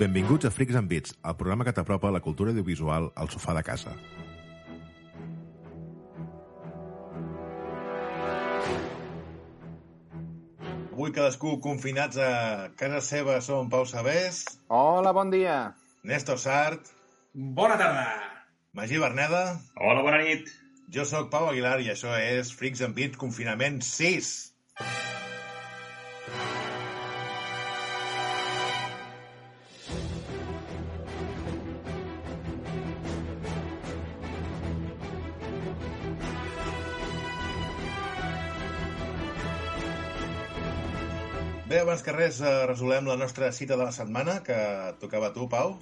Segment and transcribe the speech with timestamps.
[0.00, 3.64] Benvinguts a Freaks and Beats, el programa que t'apropa la cultura audiovisual al sofà de
[3.70, 3.94] casa.
[10.92, 12.30] Avui cadascú confinats a
[12.78, 15.74] casa seva som Pau Sabés, Hola, bon dia.
[16.02, 16.90] Néstor Sart,
[17.34, 18.06] Bona tarda.
[18.74, 20.48] Magí Berneda, Hola, bona nit.
[20.90, 24.30] jo sóc Pau Aguilar i això és Freaks and Beats Confinament 6.
[41.98, 42.36] Abans que res,
[42.70, 44.54] resolem la nostra cita de la setmana, que
[45.00, 45.72] tocava a tu, Pau.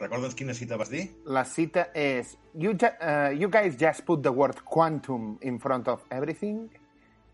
[0.00, 1.02] Recorda'ns quina cita vas dir?
[1.28, 2.30] La cita és...
[2.56, 6.70] You, ju uh, you guys just put the word quantum in front of everything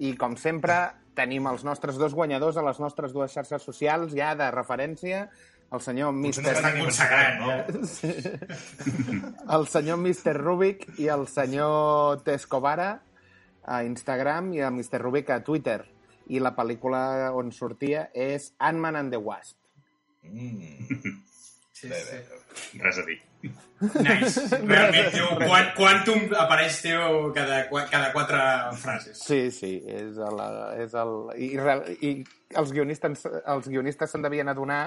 [0.01, 0.75] i, com sempre,
[1.15, 5.29] tenim els nostres dos guanyadors a les nostres dues xarxes socials ja de referència,
[5.71, 6.43] el senyor Mr.
[6.43, 8.27] no Està ni consagrat, no?
[9.61, 10.35] el senyor Mr.
[10.43, 12.91] Rubik i el senyor Tescovara
[13.63, 14.99] a Instagram i el Mr.
[15.07, 15.85] Rubik a Twitter.
[16.31, 19.59] I la pel·lícula on sortia és Ant-Man and the Wasp.
[20.23, 21.19] Mm,
[21.83, 22.17] Sí, bé, sí.
[22.17, 22.83] bé.
[22.85, 23.17] Res a dir.
[24.05, 24.43] Nice.
[24.71, 28.43] Realment, tio, quan, Quantum apareix, tio, cada, cada quatre
[28.79, 29.19] frases.
[29.19, 30.43] Sí, sí, és el...
[30.85, 32.13] És el i, I
[32.61, 34.85] els guionistes els guionistes se'n devien adonar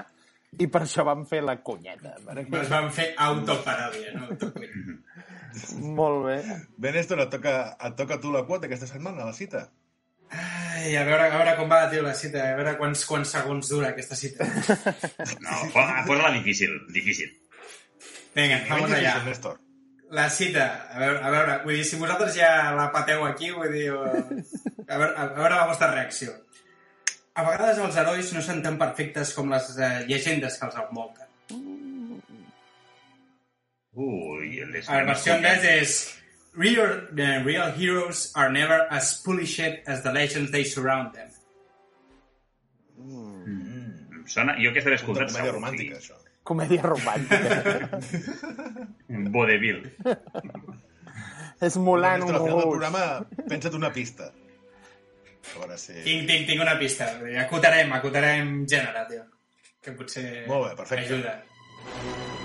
[0.56, 2.14] i per això van fer la cunyeta.
[2.24, 2.62] Perquè...
[2.62, 4.30] Es van fer autoparòdia, no?
[6.00, 6.38] Molt bé.
[6.80, 9.66] Bé, Néstor, et toca, et toca a tu la quota aquesta setmana, la cita.
[10.86, 12.44] Ai, a veure, a veure com va, tio, la cita.
[12.52, 14.46] A veure quants, quants segons dura aquesta cita.
[15.42, 17.32] No, posa- posa-la difícil, difícil.
[18.36, 19.56] Vinga, vamos difícil, Néstor.
[20.14, 23.72] La cita, a veure, a veure, vull dir, si vosaltres ja la pateu aquí, vull
[23.74, 24.42] dir, eh,
[24.86, 26.36] a veure, a veure la vostra reacció.
[27.34, 31.26] A vegades els herois no són tan perfectes com les eh, llegendes que els envolten.
[33.96, 35.96] Ui, el A la versió anglès és
[36.56, 41.28] real, the real heroes are never as polished as the legends they surround them.
[42.98, 44.56] Em Sona...
[44.58, 46.16] Jo aquesta l'he Una escoltat comèdia romàntica, això.
[46.46, 48.00] Comèdia romàntica.
[49.36, 49.78] Vodevil.
[51.60, 52.66] és al final del Rouge.
[52.66, 53.04] programa,
[53.48, 54.32] pensa't una pista.
[55.54, 55.94] A veure si...
[56.02, 57.12] Tinc, tinc, tinc una pista.
[57.44, 59.22] Acotarem, acotarem gènere, tio.
[59.82, 61.06] Que potser Molt bé, perfecte.
[61.06, 62.35] ajuda.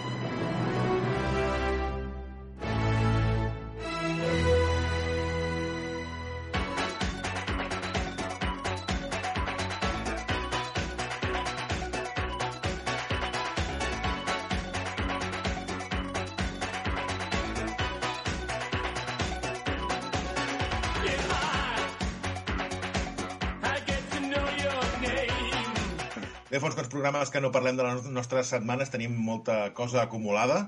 [27.02, 30.68] Programes que no parlem de les nostres setmanes, tenim molta cosa acumulada.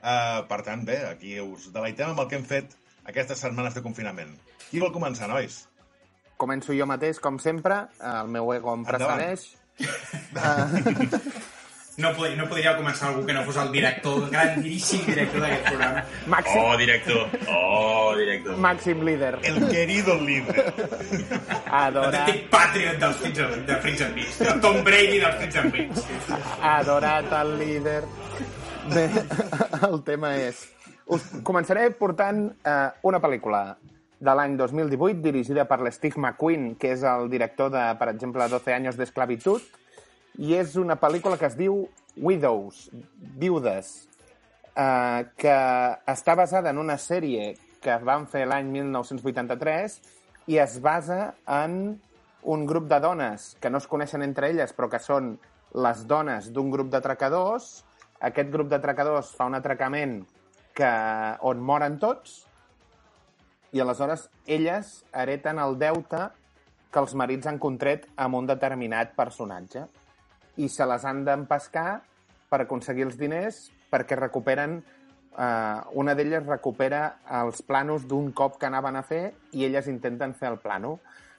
[0.00, 2.74] Uh, per tant, bé, aquí us deleitem amb el que hem fet
[3.08, 4.34] aquestes setmanes de confinament.
[4.68, 5.62] Qui vol començar, nois?
[6.40, 7.86] Començo jo mateix, com sempre.
[8.10, 9.48] El meu ego em precedeix.
[12.00, 15.66] No, pod no podria començar algú que no fos el director, el grandíssim director d'aquest
[15.68, 16.04] programa.
[16.32, 17.26] Màxim, Oh, director.
[17.52, 18.56] Oh, director.
[18.56, 19.34] màxim líder.
[19.42, 20.72] El querido líder.
[21.70, 24.40] Adorat, L'autèntic patriot dels and- de Freaks and Beats.
[24.40, 26.06] El Tom Brady dels Freaks and Beats.
[26.62, 28.02] adorat el líder.
[28.94, 29.08] Bé,
[29.90, 30.66] el tema és...
[31.10, 33.76] Us començaré portant eh, una pel·lícula
[34.20, 38.72] de l'any 2018 dirigida per l'Steve McQueen, que és el director de, per exemple, 12
[38.76, 39.64] anys d'esclavitud,
[40.40, 41.82] i és una pel·lícula que es diu
[42.16, 42.86] Widows,
[43.40, 43.90] Viudes,
[44.72, 45.56] eh, que
[46.08, 47.52] està basada en una sèrie
[47.84, 49.98] que van fer l'any 1983
[50.48, 52.00] i es basa en
[52.42, 55.34] un grup de dones que no es coneixen entre elles però que són
[55.76, 57.84] les dones d'un grup d'atracadors.
[58.24, 60.22] Aquest grup d'atracadors fa un atracament
[60.74, 60.90] que,
[61.44, 62.46] on moren tots
[63.76, 66.30] i aleshores elles hereten el deute
[66.90, 69.84] que els marits han contret amb un determinat personatge
[70.60, 72.00] i se les han d'empescar
[72.50, 77.02] per aconseguir els diners perquè recuperen eh, una d'elles recupera
[77.40, 80.98] els planos d'un cop que anaven a fer i elles intenten fer el plano.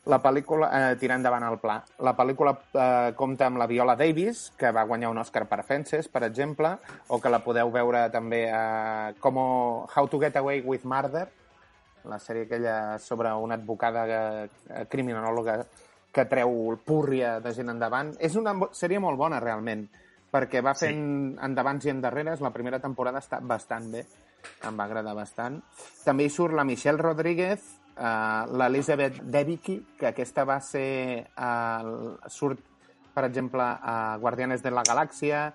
[0.09, 1.75] La pel·lícula, eh, tirar endavant el pla.
[2.01, 6.09] La pel·lícula eh, compta amb la Viola Davis, que va guanyar un Oscar per Fences,
[6.09, 6.71] per exemple,
[7.07, 11.27] o que la podeu veure també a com How to Get Away with Murder,
[12.09, 15.59] la sèrie aquella sobre una advocada eh, criminòloga
[16.11, 18.13] que treu púrria de gent endavant.
[18.19, 19.85] És una sèrie molt bona, realment,
[20.31, 21.37] perquè va fent sí.
[21.47, 22.43] endavants i endarreres.
[22.43, 24.03] La primera temporada està bastant bé,
[24.67, 25.61] em va agradar bastant.
[26.03, 27.63] També hi surt la Michelle Rodríguez,
[27.95, 31.25] uh, l'Elizabeth Debicki, que aquesta va ser...
[31.35, 32.67] Uh, surt,
[33.11, 35.49] per exemple, a Guardianes de la Galàxia,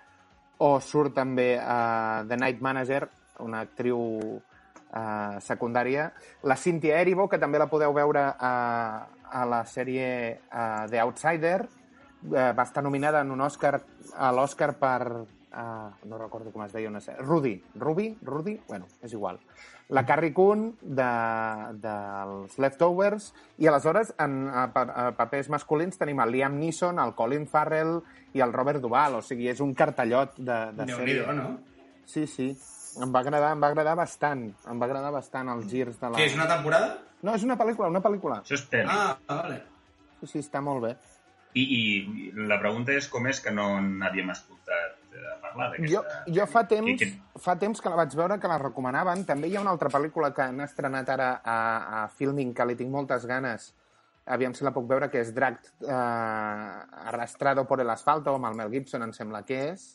[0.61, 3.07] o surt també a The Night Manager,
[3.45, 6.11] una actriu uh, secundària.
[6.49, 8.53] La Cynthia Erivo, que també la podeu veure a,
[9.33, 10.09] a la sèrie
[10.51, 13.81] uh, The Outsider, uh, va estar nominada en un Oscar
[14.15, 15.01] a l'Oscar per...
[15.57, 17.23] Uh, no recordo com es deia una sèrie.
[17.25, 17.55] Rudy.
[17.81, 18.11] Ruby?
[18.23, 18.59] Rudy?
[18.69, 19.39] Bueno, és igual.
[19.89, 21.07] La Carrie Coon de,
[21.81, 23.31] dels Leftovers
[23.63, 28.01] i aleshores en a, a papers masculins tenim el Liam Neeson, el Colin Farrell
[28.35, 31.23] i el Robert Duvall, o sigui, és un cartellot de, de sèrie.
[31.39, 31.55] no?
[32.05, 32.51] Sí, sí.
[33.03, 34.47] Em va agradar, em va agradar bastant.
[34.71, 36.17] Em va agradar bastant els girs de la...
[36.19, 36.95] Què, és una temporada?
[37.23, 38.41] No, és una pel·lícula, una pel·lícula.
[38.45, 38.89] Això és pel·li.
[38.89, 39.61] Ah, vale.
[40.21, 40.95] Sí, sí, està molt bé.
[41.57, 46.25] I, I la pregunta és com és que no n'havíem escoltat eh, parlar Jo, d'aquesta...
[46.37, 49.25] jo fa temps, Que- que- fa temps que la vaig veure, que la recomanaven.
[49.29, 51.59] També hi ha una altra pel·lícula que han estrenat ara a,
[52.03, 53.71] a Filming, que li tinc moltes ganes.
[54.27, 55.93] Aviam si la puc veure, que és Dragged eh,
[57.13, 59.87] Arrastrado por el asfalto, amb el Mel Gibson, em sembla que és.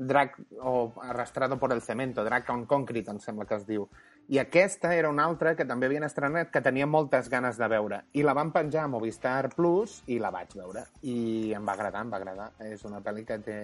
[0.00, 0.32] Drag
[0.64, 3.84] o Arrastrado por el cemento, Drag on Concrete, em sembla que es diu.
[4.32, 7.98] I aquesta era una altra que també havien estrenat que tenia moltes ganes de veure.
[8.16, 10.86] I la van penjar a Movistar Plus i la vaig veure.
[11.02, 12.48] I em va agradar, em va agradar.
[12.64, 13.58] És una pel·li que té...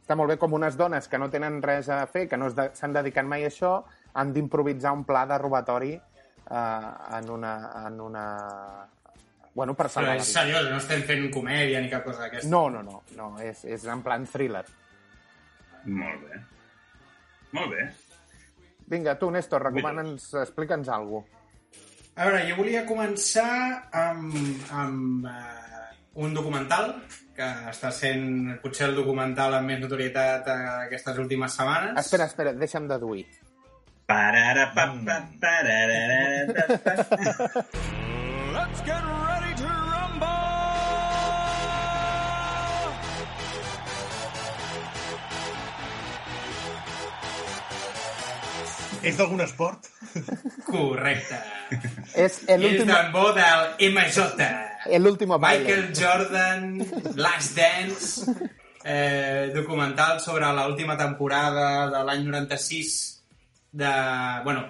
[0.00, 2.56] Està molt bé com unes dones que no tenen res a fer, que no es
[2.58, 3.76] de- s'han dedicat mai a això,
[4.18, 6.90] han d'improvisar un pla de robatori eh,
[7.20, 7.54] en una...
[7.86, 8.26] En una...
[9.54, 12.48] Bueno, per Però és seriós, no estem fent comèdia ni cap cosa d'aquesta.
[12.50, 14.64] No, no, no, no és, és en plan thriller.
[15.86, 16.40] Molt bé.
[17.56, 17.88] Molt bé.
[18.90, 21.38] Vinga, tu, Néstor, recomana'ns, explica'ns alguna cosa.
[22.20, 23.50] A veure, jo volia començar
[23.96, 24.34] amb,
[24.76, 25.84] amb uh,
[26.20, 26.90] un documental
[27.36, 30.56] que està sent potser el documental amb més notorietat uh,
[30.88, 31.94] aquestes últimes setmanes.
[32.02, 33.24] Espera, espera, deixa'm deduir.
[34.10, 36.00] Parara, pa, pa, parara,
[36.50, 37.64] pa, pa.
[38.50, 39.89] Let's get ready to
[49.02, 49.86] És d'algun esport?
[50.66, 51.38] Correcte.
[52.14, 54.48] És el I és último, d'en bo del MJ.
[54.86, 55.64] el último baile.
[55.64, 58.34] Michael Jordan, Last Dance,
[58.84, 63.22] eh, documental sobre l'última temporada de l'any 96
[63.72, 63.92] de...
[64.44, 64.66] Bueno,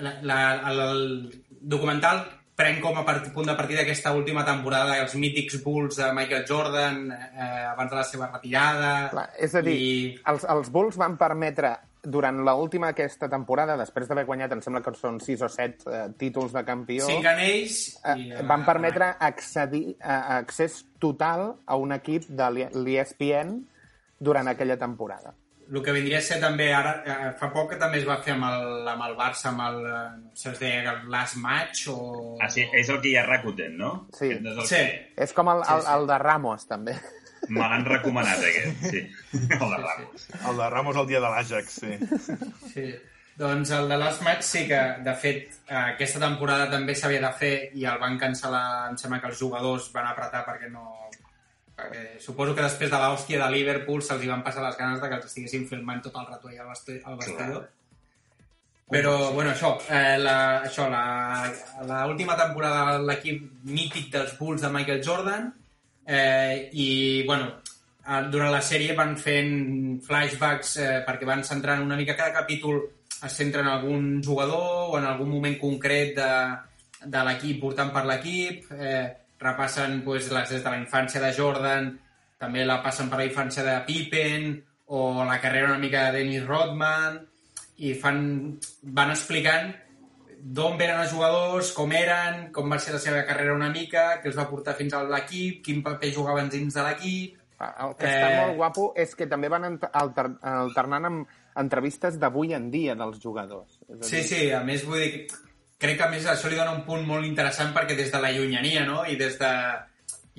[0.00, 0.38] la, la,
[0.70, 2.24] el, el documental
[2.56, 6.44] pren com a part, punt de partida aquesta última temporada els mítics Bulls de Michael
[6.48, 8.92] Jordan eh, abans de la seva retirada.
[9.12, 9.94] Clar, és a dir, I...
[10.32, 14.94] els, els Bulls van permetre, durant l'última aquesta temporada, després d'haver guanyat, em sembla que
[14.98, 17.76] són 6 o 7 eh, títols de campió, Cinc anells
[18.16, 18.32] i...
[18.32, 23.60] eh, van permetre accedir, eh, accés total a un equip de l'ESPN
[24.18, 25.34] durant aquella temporada.
[25.72, 28.34] El que vindria a ser també ara, eh, fa poc que també es va fer
[28.34, 31.86] amb el, amb el Barça, amb el, eh, no sé, es deia el Last Match
[31.88, 31.96] o...
[32.42, 33.92] Ah, sí, és el que hi ha Rakuten, no?
[34.12, 34.34] Sí.
[34.34, 34.82] És el Sí,
[35.16, 36.98] És com el, el, el de Ramos, també.
[37.48, 39.00] Me l'han recomanat, aquest, sí.
[39.32, 40.26] El de Ramos.
[40.50, 41.96] El de Ramos el dia de l'Àgex, sí.
[42.74, 42.86] sí.
[43.36, 47.30] Doncs el de Last Match sí que, de fet, eh, aquesta temporada també s'havia de
[47.38, 50.84] fer i el van cancel·lar, em sembla que els jugadors van apretar perquè no...
[51.72, 55.08] Perquè suposo que després de l'hòstia de Liverpool se'ls hi van passar les ganes de
[55.08, 57.64] que els estiguessin filmant tot el rato allà al vesti- al vestidor.
[58.92, 60.36] Però, bueno, això, eh, la,
[60.68, 61.48] això la,
[61.88, 65.48] la última temporada de l'equip mític dels Bulls de Michael Jordan
[66.06, 67.62] eh, i, bueno,
[68.30, 72.80] durant la sèrie van fent flashbacks eh, perquè van centrant una mica cada capítol
[73.22, 76.32] es centra en algun jugador o en algun moment concret de,
[77.06, 79.06] de l'equip portant per l'equip eh,
[79.38, 81.92] repassen pues, les, des de la infància de Jordan
[82.42, 84.56] també la passen per la infància de Pippen
[84.90, 87.20] o la carrera una mica de Dennis Rodman
[87.86, 88.18] i fan,
[88.82, 89.70] van explicant
[90.42, 94.26] d'on venen els jugadors, com eren, com va ser la seva carrera una mica, què
[94.32, 97.38] els va portar fins a l'equip, quin paper jugaven dins de l'equip...
[97.62, 98.38] El que està Eh.
[98.40, 101.28] molt guapo és que també van alter, alternant amb
[101.62, 103.78] entrevistes d'avui en dia dels jugadors.
[103.86, 105.28] És a Sí, dir, sí, a més vull dir...
[105.78, 108.32] Crec que a més això li dona un punt molt interessant perquè des de la
[108.34, 109.52] llunyania, no?, i des de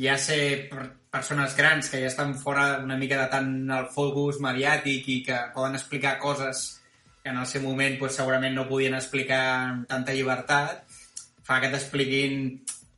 [0.03, 4.39] ja ser per persones grans que ja estan fora una mica de tant el focus
[4.43, 6.81] mediàtic i que poden explicar coses
[7.23, 10.83] en el seu moment pues, segurament no podien explicar amb tanta llibertat,
[11.47, 12.33] fa que t'expliquin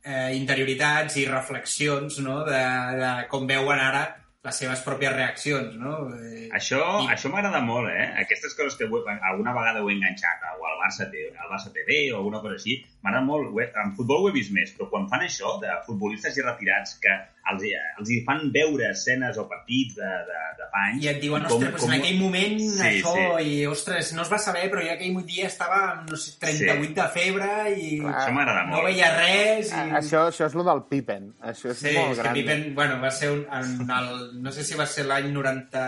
[0.04, 2.40] eh, interioritats i reflexions no?
[2.46, 2.62] de,
[3.00, 4.04] de com veuen ara
[4.46, 5.94] les seves pròpies reaccions, no?
[6.14, 8.04] Eh, Això, I- això m'agrada molt, eh?
[8.22, 11.72] Aquestes coses que ho- alguna vegada ho he enganxat a, el Barça, té, el Barça
[11.72, 12.76] TV o alguna cosa així.
[13.02, 15.72] M'agrada molt, ho he, en futbol ho he vist més, però quan fan això, de
[15.86, 17.12] futbolistes ja retirats, que
[17.52, 17.62] els,
[18.00, 21.04] els hi fan veure escenes o partits de, de, de fa anys...
[21.04, 23.44] I et diuen, com- ostres, pues com- en aquell moment Sí, això, sí.
[23.52, 26.88] i ostres, no es va saber, però jo aquell dia estava amb, no sé, 38
[26.88, 26.94] Sí.
[26.98, 28.14] de febre i Clar.
[28.24, 28.34] Això
[28.66, 28.88] no molt.
[28.90, 29.70] veia res.
[29.70, 29.76] I...
[29.78, 31.30] A- Això, això és lo del Pippen.
[31.52, 32.34] Això és Sí, molt és que gran.
[32.40, 34.10] Pippen, bueno, va ser un, en el,
[34.42, 35.86] no sé si va ser l'any 90...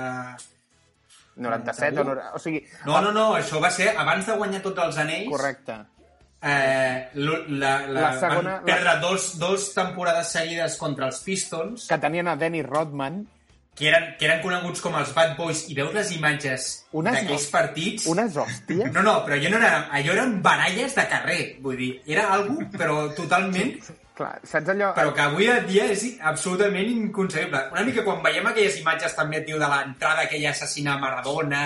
[1.38, 2.04] 97 o...
[2.04, 5.30] no- O sigui, No, no, no, això va ser abans de guanyar tots els anells.
[5.30, 5.78] correcte.
[6.40, 11.98] Eh, la, la, La segona- van perdre dos, dos temporades seguides contra els Pistons, Que
[11.98, 13.24] tenien a Dennis Rodman,
[13.74, 18.06] que eren, que eren coneguts com els Bad Boys, i veus les imatges d'aquells partits...
[18.10, 18.92] unes hòsties.
[18.92, 22.56] No, no, però allò, no era, allò eren baralles de carrer, vull dir, era algo,
[22.76, 23.76] però totalment,
[24.18, 24.90] Clar, saps allò...
[24.96, 27.60] però que avui en dia és absolutament inconcebible.
[27.70, 31.62] Una mica quan veiem aquelles imatges també, tio, de l'entrada que ella assassina a Maradona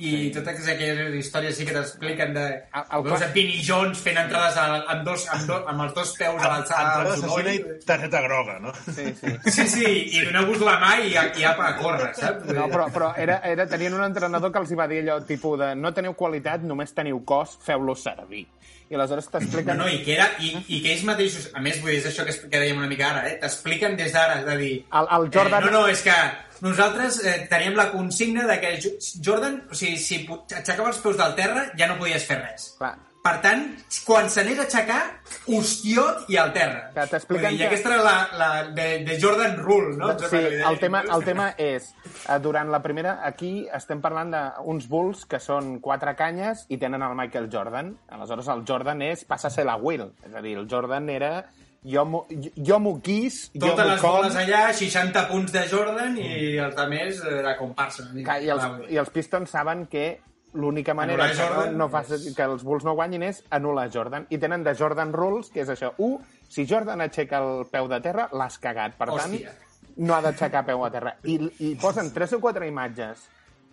[0.00, 2.44] i totes aquelles històries sí que t'expliquen de...
[2.72, 5.82] El- el Veus clar- a Vinnie Jones fent entrades a, amb, dos, amb, dos, amb
[5.84, 7.74] els dos peus a l'alçada Entrada del assassina genoll.
[7.82, 8.72] i targeta groga, no?
[8.86, 9.34] Sí, sí.
[9.58, 9.84] Sí, sí,
[10.16, 12.46] i doneu-vos la mà i, i apa a córrer, saps?
[12.56, 15.58] No, però, però era, era, tenien un entrenador que els hi va dir allò, tipus
[15.60, 18.46] de no teniu qualitat, només teniu cos, feu-lo servir.
[18.92, 19.78] I aleshores No, t'expliquen...
[19.80, 22.26] no, i que, era, i, i que ells mateixos, a més, vull dir, és això
[22.28, 23.38] que, que dèiem una mica ara, eh?
[23.40, 24.72] t'expliquen des d'ara, és a dir...
[25.00, 25.62] El, el Jordan...
[25.62, 26.16] Eh, no, no, és que
[26.62, 28.92] nosaltres eh, teníem la consigna de que Jo-
[29.24, 32.68] Jordan, o sigui, si aixecava els peus del terra, ja no podies fer res.
[32.78, 32.92] Clar,
[33.22, 33.60] Per tant,
[34.02, 35.00] quan s'anés a aixecar,
[35.46, 36.88] hostiot i al terra.
[36.94, 40.08] Que t'expliquen que- aquesta era la, la de, de Jordan Rule, no?
[40.18, 41.86] Sí, el tema, el tema és,
[42.28, 47.02] eh, durant la primera, aquí estem parlant d'uns Bulls que són quatre canyes i tenen
[47.06, 47.92] el Michael Jordan.
[48.10, 50.08] Aleshores, el Jordan és, passa a ser la Will.
[50.26, 51.44] És a dir, el Jordan era
[51.84, 54.10] jo m'ho jo m'ho quís, jo Totes les com...
[54.18, 58.04] boles allà, 60 punts de Jordan i els altres de comparsa.
[58.14, 58.68] i, els.
[58.90, 60.20] I els Pistons saben que
[60.54, 64.26] l'única manera que, no, Jordan no faci, que els Bulls no guanyin és anul·lar Jordan.
[64.30, 65.92] I tenen de Jordan Rules, que és això.
[66.04, 66.18] Un,
[66.48, 68.96] si Jordan aixeca el peu de terra, l'has cagat.
[68.98, 69.48] Per Hòstia.
[69.52, 71.16] tant, no ha d'aixecar peu a terra.
[71.24, 73.26] I, I posen tres o quatre imatges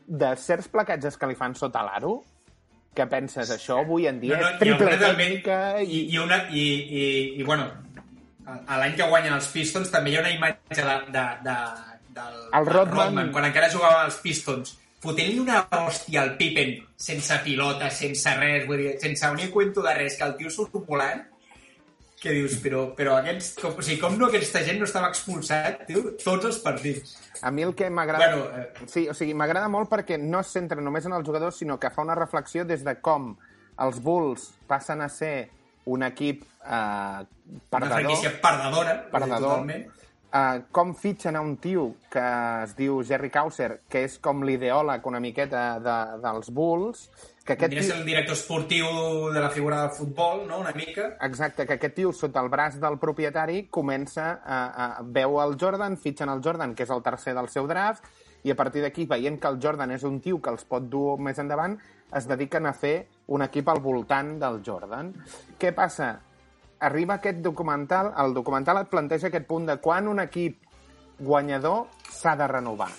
[0.08, 2.18] de certs placatges que li fan sota l'aro,
[2.96, 6.18] que penses, això avui en dia No, no, és triple tècnica I, i...
[6.18, 7.04] una, i, i,
[7.38, 7.68] i bueno,
[8.50, 11.56] a, l'any que guanyen els Pistons també hi ha una imatge de, de, de,
[12.18, 13.30] del, El del Rodman.
[13.32, 18.82] quan encara jugava als Pistons, fotent-li una hòstia al Pippen, sense pilota, sense res, vull
[18.84, 21.22] dir, sense un cuento de res, que el tio surt volant,
[22.20, 25.86] que dius, però, però aquests, com, o sigui, com no aquesta gent no estava expulsat,
[25.88, 27.14] tio, tots els partits.
[27.48, 28.34] A mi el que m'agrada...
[28.36, 31.62] Bueno, eh, Sí, o sigui, m'agrada molt perquè no es centra només en els jugadors,
[31.62, 33.32] sinó que fa una reflexió des de com
[33.80, 35.50] els Bulls passen a ser
[35.88, 39.40] un equip eh, una perdedor, franquícia perdedora, Perdedor.
[39.40, 39.88] totalment.
[40.34, 42.24] Eh, com fitxen a un tio que
[42.64, 47.08] es diu Jerry Causer, que és com l'ideòleg una miqueta de, dels Bulls,
[47.46, 48.88] que aquest tio, el director esportiu
[49.34, 51.16] de la figura del futbol, no?, una mica.
[51.26, 55.98] exacte, que aquest tio sota el braç del propietari comença a, a veu el Jordan,
[55.98, 58.06] fitxen el Jordan, que és el tercer del seu draft,
[58.44, 61.18] i a partir d'aquí, veient que el Jordan és un tio que els pot dur
[61.20, 61.76] més endavant,
[62.16, 65.12] es dediquen a fer un equip al voltant del Jordan.
[65.60, 66.14] Què passa?
[66.80, 70.62] Arriba aquest documental, el documental et planteja aquest punt de quan un equip
[71.20, 72.90] guanyador s'ha de renovar.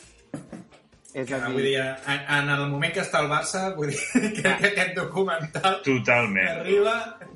[1.12, 3.88] És Que, a vull dir, dir, en, en el moment que està el Barça, vull
[3.90, 3.96] dir
[4.36, 6.60] que, que aquest documental Totalment.
[6.60, 6.92] arriba,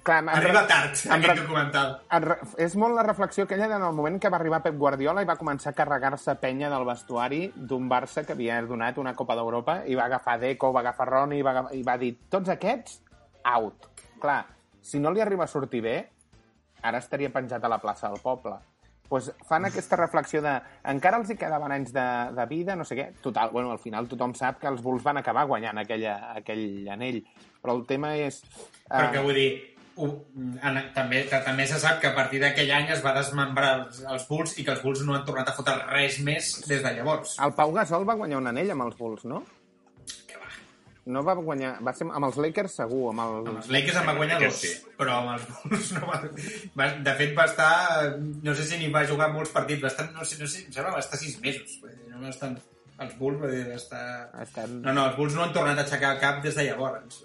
[0.07, 1.97] Clar, arriba tard, em aquest re- documental.
[2.15, 5.25] en re- és molt la reflexió aquella en el moment que va arribar Pep Guardiola
[5.25, 9.35] i va començar a carregar-se penya del vestuari d'un Barça que havia donat una Copa
[9.35, 13.01] d'Europa i va agafar Deco, va agafar Roni i va, i va dir, tots aquests,
[13.43, 13.89] out.
[14.23, 14.45] Clar,
[14.81, 15.97] si no li arriba a sortir bé,
[16.85, 18.61] ara estaria penjat a la plaça del poble.
[19.09, 20.55] pues fan aquesta reflexió de
[20.91, 23.05] encara els hi quedaven anys de, de vida, no sé què.
[23.23, 27.21] Total, bueno, al final tothom sap que els Bulls van acabar guanyant aquella, aquell anell.
[27.63, 28.41] Però el tema és...
[28.89, 29.51] Però que eh, vull dir,
[29.97, 34.25] en, també, també se sap que a partir d'aquell any es va desmembrar els, els
[34.31, 37.37] Bulls i que els Bulls no han tornat a fotre res més des de llavors.
[37.45, 39.45] el Pau Gasol va guanyar un anell amb els Bulls, no?
[41.07, 41.75] No va guanyar...
[41.85, 43.59] Va ser amb els Lakers segur, amb Amb els...
[43.61, 44.71] els Lakers en va guanyar dos, sí.
[44.97, 46.21] però amb els Bulls no va,
[46.81, 46.87] va...
[47.09, 47.73] De fet, va estar...
[48.47, 50.73] No sé si ni va jugar molts partits, va estar, no sé, no sé, em
[50.73, 51.77] sembla que va estar sis mesos.
[52.09, 52.55] No va estar...
[53.05, 54.05] Els Bulls, va estar...
[54.33, 54.73] Ha estat...
[54.79, 57.21] No, no, els Bulls no han tornat a aixecar el cap des de llavors.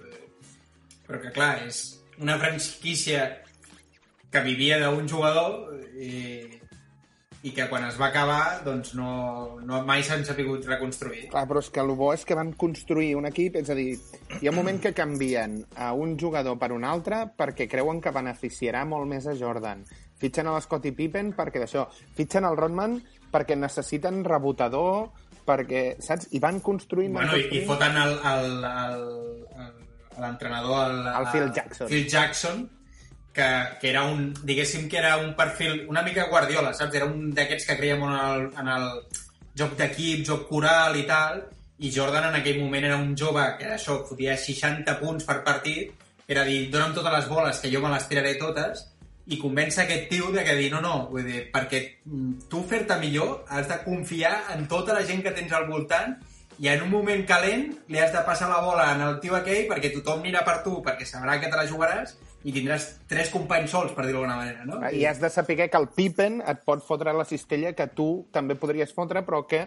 [1.08, 1.84] Però que, clar, és
[2.20, 3.30] una franquícia
[4.30, 6.12] que vivia d'un jugador i,
[7.48, 9.12] i que quan es va acabar doncs no,
[9.64, 11.30] no mai s'han sabut reconstruir.
[11.32, 13.94] Clar, però és que el bo és que van construir un equip, és a dir,
[14.42, 18.14] hi ha un moment que canvien a un jugador per un altre perquè creuen que
[18.16, 19.86] beneficiarà molt més a Jordan.
[20.20, 21.86] Fitxen a l'Scottie Pippen perquè d'això.
[22.18, 23.00] Fitxen el Rodman
[23.32, 25.08] perquè necessiten rebotador,
[25.48, 26.28] perquè, saps?
[26.36, 27.14] I van construint...
[27.16, 29.06] Van Bueno, i, i foten el, el, el,
[29.64, 29.72] el,
[30.20, 31.88] l'entrenador, el, El Phil Jackson.
[31.88, 32.66] Phil Jackson,
[33.34, 33.48] que,
[33.82, 36.96] que era un, diguéssim que era un perfil una mica Guardiola, saps?
[36.96, 38.90] Era un d'aquests que creia molt en el, en el
[39.60, 41.42] joc d'equip, joc coral i tal,
[41.80, 45.94] i Jordan en aquell moment era un jove que això, fotia 60 punts per partit,
[46.30, 48.86] era dir, dona'm totes les boles que jo me les tiraré totes,
[49.30, 52.98] i convèncer aquest tio de que dir, no, no, vull dir, perquè mm, tu fer-te
[53.02, 56.18] millor has de confiar en tota la gent que tens al voltant
[56.60, 59.68] i en un moment calent li has de passar la bola en el tio aquell
[59.70, 62.18] perquè tothom anirà per tu, perquè sabrà que te la jugaràs
[62.48, 64.80] i tindràs tres companys sols, per dir-ho d'alguna manera, no?
[64.96, 68.56] I has de saber que el Pippen et pot fotre la cistella que tu també
[68.56, 69.66] podries fotre, però que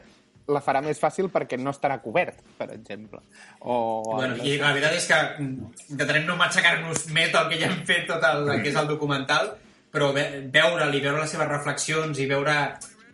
[0.51, 3.21] la farà més fàcil perquè no estarà cobert, per exemple.
[3.61, 4.03] O...
[4.17, 7.85] Bueno, I la veritat és que mm, intentarem no matxacar-nos més del que ja hem
[7.87, 9.53] fet tot el que és el documental,
[9.93, 12.57] però ve- veure'l i veure les seves reflexions i veure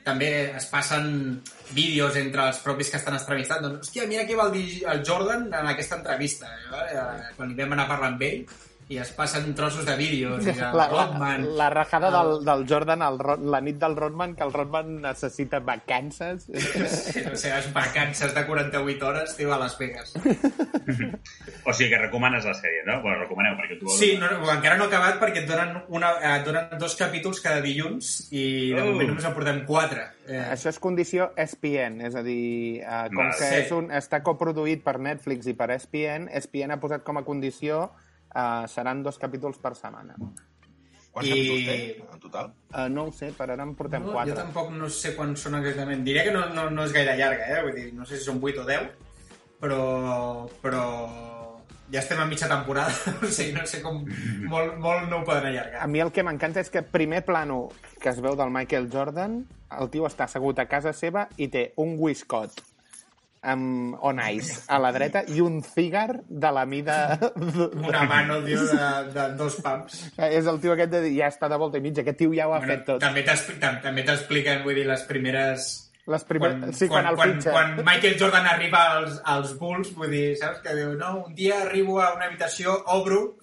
[0.07, 1.43] també es passen
[1.77, 3.61] vídeos entre els propis que estan entrevistant.
[3.67, 6.49] Doncs, hòstia, mira què va dir el Jordan en aquesta entrevista.
[6.49, 7.03] Eh?
[7.37, 8.47] Quan hi vam anar a parlar amb ell
[8.89, 11.43] i es passen trossos de vídeos i La, la, Rodman.
[11.59, 13.19] la rajada el- del, del Jordan el,
[13.51, 16.47] la nit del Rodman, que el Rodman necessita vacances.
[17.09, 20.15] Sí, les seves vacances de 48 hores, tio, a Las Vegas.
[21.65, 23.01] O sigui que recomanes la sèrie, no?
[23.03, 23.89] Bueno, recomaneu, perquè tu...
[23.93, 26.95] Sí, no, no, encara no he acabat perquè et donen, una, eh, et donen dos
[26.97, 28.87] capítols cada dilluns i de Oh.
[28.93, 30.07] moment només en portem quatre.
[30.29, 33.35] Eh, Això és condició ESPN, és a dir, eh, com Val.
[33.37, 33.55] que Sí.
[33.67, 37.91] és un, està coproduït per Netflix i per ESPN, ESPN ha posat com a condició
[38.39, 40.17] eh, seran dos capítols per setmana.
[41.11, 41.77] Quants I- capítols té,
[42.15, 42.53] en total?
[42.71, 44.35] Uh, no ho sé, per ara en portem no, quatre.
[44.35, 46.05] jo tampoc no sé quants són exactament.
[46.07, 47.63] Diré que no, no, no és gaire llarga, eh?
[47.67, 48.91] Vull dir, no sé si són 8 o 10,
[49.63, 49.83] però,
[50.63, 50.85] però
[51.91, 52.93] ja estem a mitja temporada,
[53.25, 54.03] o sigui, no sé com...
[54.49, 55.83] Molt, molt no ho poden allargar.
[55.83, 57.65] A mi el que m'encanta és que primer plano
[57.99, 59.41] que es veu del Michael Jordan,
[59.81, 62.68] el tio està assegut a casa seva i té un whiskot
[63.43, 67.19] amb on ice a la dreta i un cigar de la mida...
[67.89, 69.99] Una mano, tio, de, de dos pumps.
[70.19, 72.49] és el tio aquest de dir, ja està de volta i mitja, aquest tio ja
[72.49, 73.01] ho ha Bueno, fet tot.
[73.01, 75.69] també t'expli- tam- també t'expliquen, vull dir, les primeres...
[76.09, 76.57] Les primeres...
[76.59, 77.53] quan, sí, quan, quan, quan, fitxa.
[77.53, 80.63] quan Michael Jordan arriba als, als Bulls, vull dir, saps?
[80.65, 83.37] Que diu, no, un dia arribo a una habitació, obro,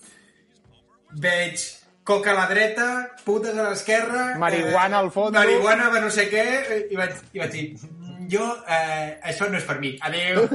[1.21, 1.61] veig
[2.05, 2.87] coca a la dreta,
[3.25, 4.35] putes a l'esquerra...
[4.37, 5.37] Marihuana al fondo.
[5.39, 6.43] Marihuana no sé què,
[6.91, 10.46] i vaig, i vaig dir, "Mm, jo, eh, això no és per mi, adéu.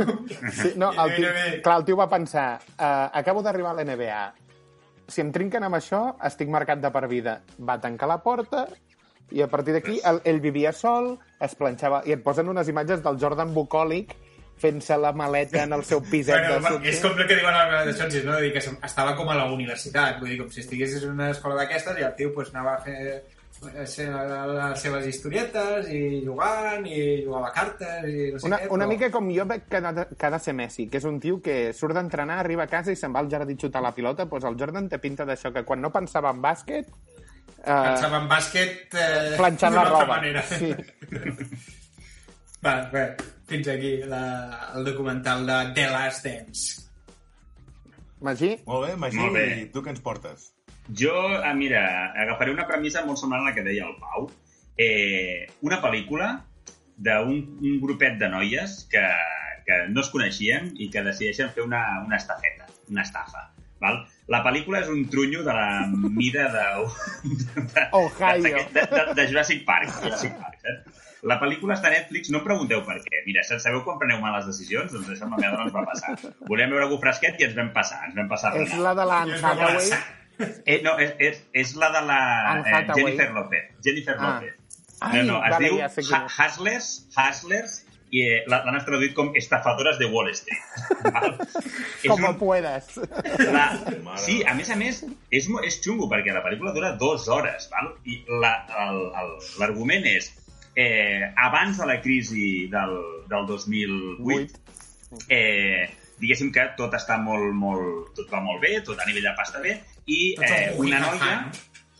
[0.61, 1.33] Sí, no, el tio,
[1.65, 4.23] clar, el tio va pensar, uh, acabo d'arribar a l'NBA,
[5.11, 7.41] si em trinquen amb això, estic marcat de per vida.
[7.59, 8.67] Va tancar la porta
[9.31, 12.03] i a partir d'aquí ell, ell vivia sol, es planxava...
[12.07, 14.15] I et posen unes imatges del Jordan bucòlic
[14.61, 17.97] fent-se la maleta en el seu piset Bueno, de és com el que diuen les
[17.97, 18.39] Johnson, no?
[18.43, 21.57] Dir que estava com a la universitat, vull dir, com si estiguessis en una escola
[21.63, 22.99] d'aquestes i el tio pues, anava a fer
[23.61, 23.93] les
[24.81, 28.89] seves historietes i jugant i jugava a cartes i no sé Una, què, una però...
[28.95, 31.19] mica com jo veig que ha de, que ha de ser Messi, que és un
[31.21, 33.93] tio que surt d'entrenar, arriba a casa i se'n va al jardí a xutar la
[33.97, 36.89] pilota, doncs el Jordan té pinta d'això, que quan no pensava en bàsquet...
[37.61, 40.07] Eh, Pensava en bàsquet eh, planxant la roba.
[40.15, 40.41] manera.
[40.49, 40.73] Sí.
[42.65, 43.03] Va, bé,
[43.49, 46.89] fins aquí la, el documental de The Last Dance.
[48.21, 48.51] Magí?
[48.67, 49.45] Molt bé, Magí, Molt bé.
[49.63, 50.51] i tu què ens portes?
[50.97, 54.31] Jo, ah, mira, agafaré una premissa molt semblant a la que deia el Pau.
[54.81, 56.33] Eh, una pel·lícula
[57.01, 59.05] d'un un grupet de noies que,
[59.67, 63.49] que no es coneixien i que decideixen fer una, una estafeta, una estafa.
[63.81, 64.03] Val?
[64.29, 65.87] La pel·lícula és un trunyo de la
[66.21, 66.65] mida de,
[67.75, 68.43] de, Ohio.
[68.43, 69.95] de, de, de, de Jurassic Park.
[70.03, 71.07] Jurassic Park saps?
[71.29, 73.19] La pel·lícula està a Netflix, no em pregunteu per què.
[73.27, 74.93] Mira, sabeu quan preneu males decisions?
[74.95, 76.15] Doncs això a la meva dona ens va passar.
[76.49, 78.01] Volíem veure algú fresquet i ens vam passar.
[78.09, 79.93] Ens vam passar És la de l'Anne Hathaway.
[80.67, 82.19] Eh, no, és, és, és la de la
[82.65, 82.87] eh.
[82.95, 83.71] Jennifer López.
[83.85, 84.35] Jennifer Ah.
[84.35, 84.55] López.
[85.01, 86.27] Ai, no, no, es vale, diu ja ha.
[86.37, 87.79] Hustlers, Hustlers,
[88.11, 90.59] i eh, la- l'han traduït com estafadores de Wall Street.
[91.15, 91.37] Val?
[92.03, 92.89] És Como un- puedas.
[93.53, 93.69] la...
[94.19, 97.95] Sí, a més a més, és, és xungo, perquè la pel·lícula dura dues hores, val?
[98.05, 98.67] i la-
[99.63, 100.33] l'argument és
[100.75, 102.97] eh, abans de la crisi del,
[103.31, 104.61] del 2008,
[105.29, 105.89] eh,
[106.21, 109.63] diguéssim que tot està molt, molt, tot va molt bé, tot a nivell de pasta
[109.65, 109.79] bé,
[110.11, 111.35] i eh, una noia,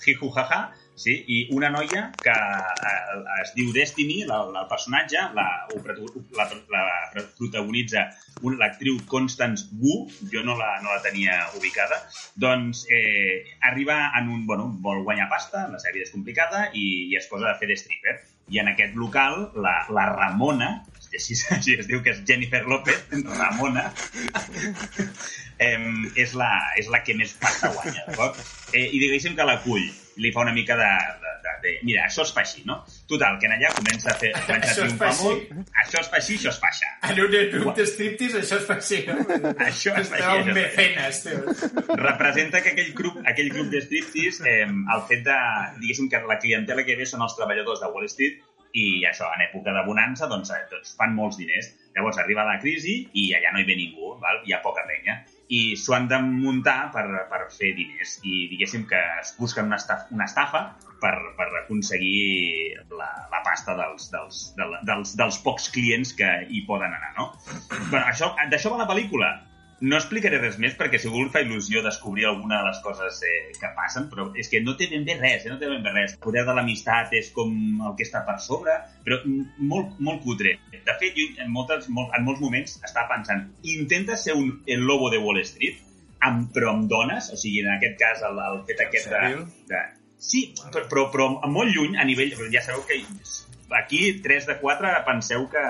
[0.03, 0.61] jijujaja,
[1.01, 5.47] sí, i una noia que eh, es diu Destiny, la, la el personatge, la,
[5.85, 6.83] protu- la, la
[7.39, 8.09] protagonitza
[8.61, 12.03] l'actriu Constance Wu, jo no la, no la tenia ubicada,
[12.37, 17.17] doncs eh, arriba en un, bueno, vol guanyar pasta, la vida és complicada, i, i
[17.21, 18.19] es posa a fer de stripper.
[18.51, 20.71] I en aquest local, la, la Ramona,
[21.19, 23.01] així, així es diu que és Jennifer López,
[23.39, 23.89] Ramona,
[25.59, 25.79] eh,
[26.17, 28.39] és, la, és la que més pasta guanya, d'acord?
[28.73, 29.89] Eh, I diguéssim que l'acull,
[30.21, 30.91] li fa una mica de,
[31.23, 32.79] de, de De, mira, això es fa així, no?
[33.09, 34.31] Total, que en allà comença a fer...
[34.47, 35.25] Comença a Això es fa triomfar així.
[35.27, 35.73] molt.
[35.83, 36.87] Això es fa així, això es fa així.
[37.11, 39.17] En un grup de striptease això es fa així, no?
[39.67, 41.43] Això es fa així, un mecenes, tio.
[42.01, 45.37] representa que aquell grup, aquell grup de striptease, eh, el fet de,
[45.83, 48.41] diguéssim, que la clientela que ve són els treballadors de Wall Street
[48.73, 51.73] i això, en època de bonança, doncs, doncs fan molts diners.
[51.97, 54.43] Llavors arriba la crisi i allà no hi ve ningú, val?
[54.47, 55.17] hi ha poca penya.
[55.51, 58.21] I s'ho han de muntar per, per fer diners.
[58.23, 60.63] I diguéssim que es busquen una estafa, una estafa
[61.03, 66.63] per, per aconseguir la, la pasta dels, dels, del- dels, dels pocs clients que hi
[66.69, 67.33] poden anar, no?
[67.91, 69.33] bueno, això, d'això va la pel·lícula.
[69.81, 73.37] No explicaré res més perquè segur que fa il·lusió descobrir alguna de les coses eh,
[73.57, 75.53] que passen, però és que no té ben bé res, eh?
[75.53, 76.17] no té ben bé res.
[76.19, 77.55] El poder de l'amistat és com
[77.89, 78.75] el que està per sobre,
[79.07, 80.59] però molt, molt cutre.
[80.75, 84.85] De fet, jo en, moltes, molt, en molts moments estava pensant, intenta ser un, el
[84.85, 85.81] lobo de Wall Street,
[86.29, 89.85] amb, però amb dones, o sigui, en aquest cas el, el fet aquest de, de...
[90.21, 92.35] Sí, però, però, però molt lluny a nivell...
[92.53, 93.01] Ja sabeu que
[93.79, 95.65] aquí 3 de 4 penseu que,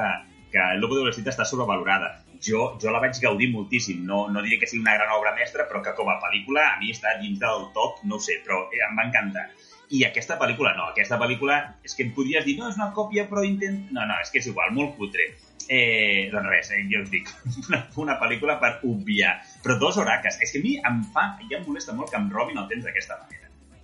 [0.51, 4.05] que el lobo de Street està sobrevalorada jo, jo la vaig gaudir moltíssim.
[4.07, 6.79] No, no diré que sigui una gran obra mestra, però que com a pel·lícula a
[6.81, 9.51] mi està dins del top, no ho sé, però eh, em va encantar.
[9.91, 13.27] I aquesta pel·lícula no, aquesta pel·lícula és que em podries dir, no, és una còpia,
[13.31, 13.89] però intent...
[13.91, 15.27] No, no, és que és igual, molt cutre.
[15.71, 17.31] Eh, doncs res, eh, jo us dic,
[17.67, 19.37] una, una pel·lícula per obviar.
[19.65, 22.31] Però dos horaques, és que a mi em fa, ja em molesta molt que em
[22.33, 23.40] robin el temps d'aquesta manera.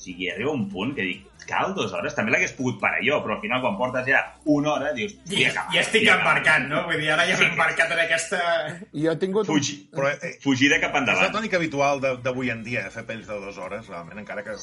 [0.07, 2.15] Sigui, arriba un punt que dic, cal dues hores?
[2.15, 4.21] També l'hagués pogut parar jo, però al final quan portes ja
[4.55, 5.13] una hora, dius...
[5.31, 6.31] I, "Ja acaba, ja estic ja acaba".
[6.37, 6.83] embarcat, no?
[6.87, 8.41] Vull dir, ara ja m'he embarcat en aquesta...
[8.95, 9.47] Jo he tingut...
[9.51, 11.35] Fugi, Però eh, fugida cap és la endavant.
[11.41, 14.55] tònica habitual de- d'avui en dia, fer pells de dues hores, realment, encara que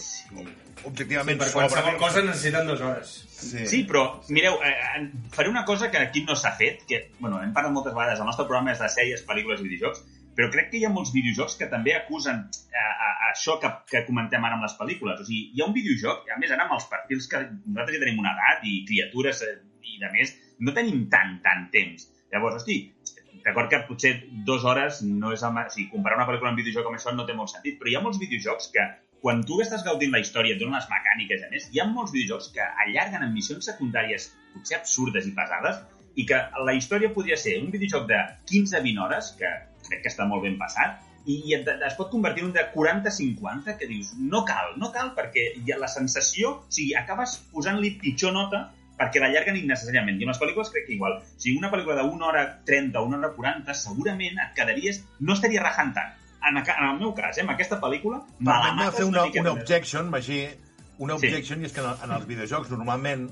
[0.86, 1.68] objectivament Per sobra.
[1.68, 3.14] qualsevol cosa necessiten dues hores.
[3.44, 3.66] Sí.
[3.68, 7.54] Sí, però, mireu, eh, faré una cosa que aquí no s'ha fet, que, bueno, hem
[7.54, 10.04] parlat moltes vegades, el nostre programa és de sèries, pel·lícules i videojocs,
[10.38, 13.70] però crec que hi ha molts videojocs que també acusen a, a, a això que,
[13.92, 15.22] que comentem ara amb les pel·lícules.
[15.22, 18.04] O sigui, hi ha un videojoc, a més ara amb els perfils que nosaltres ja
[18.06, 19.56] tenim una edat i criatures eh,
[19.94, 20.34] i de més,
[20.66, 22.10] no tenim tant, tant temps.
[22.34, 22.80] Llavors, hosti,
[23.46, 24.14] d'acord que potser
[24.48, 25.64] dues hores no és el...
[25.64, 27.98] O sigui, comparar una pel·lícula amb videojoc amb això no té molt sentit, però hi
[28.00, 28.90] ha molts videojocs que
[29.24, 32.12] quan tu estàs gaudint la història, et donen les mecàniques, a més, hi ha molts
[32.12, 35.80] videojocs que allarguen en missions secundàries potser absurdes i pesades
[36.16, 38.20] i que la història podria ser un videojoc de
[38.52, 39.50] 15-20 hores, que
[39.88, 42.64] crec que està molt ben passat, i, i et, es pot convertir en un de
[42.74, 47.38] 40-50 que dius, no cal, no cal, perquè hi ha la sensació, o sigui, acabes
[47.54, 48.66] posant-li pitjor nota
[48.98, 50.20] perquè l'allarguen innecessàriament.
[50.22, 51.16] I amb les pel·lícules crec que igual.
[51.24, 55.00] O sigui, una pel·lícula d'una hora 30 o una hora 40, segurament et quedaries...
[55.20, 56.12] No estaria rajant tant.
[56.44, 59.64] En, en el meu cas, eh, amb aquesta pel·lícula, Permet-me mates fer una, una més.
[59.64, 60.44] objection, Magí,
[61.00, 61.26] una Sí.
[61.32, 63.30] objection, i és que en, en els videojocs normalment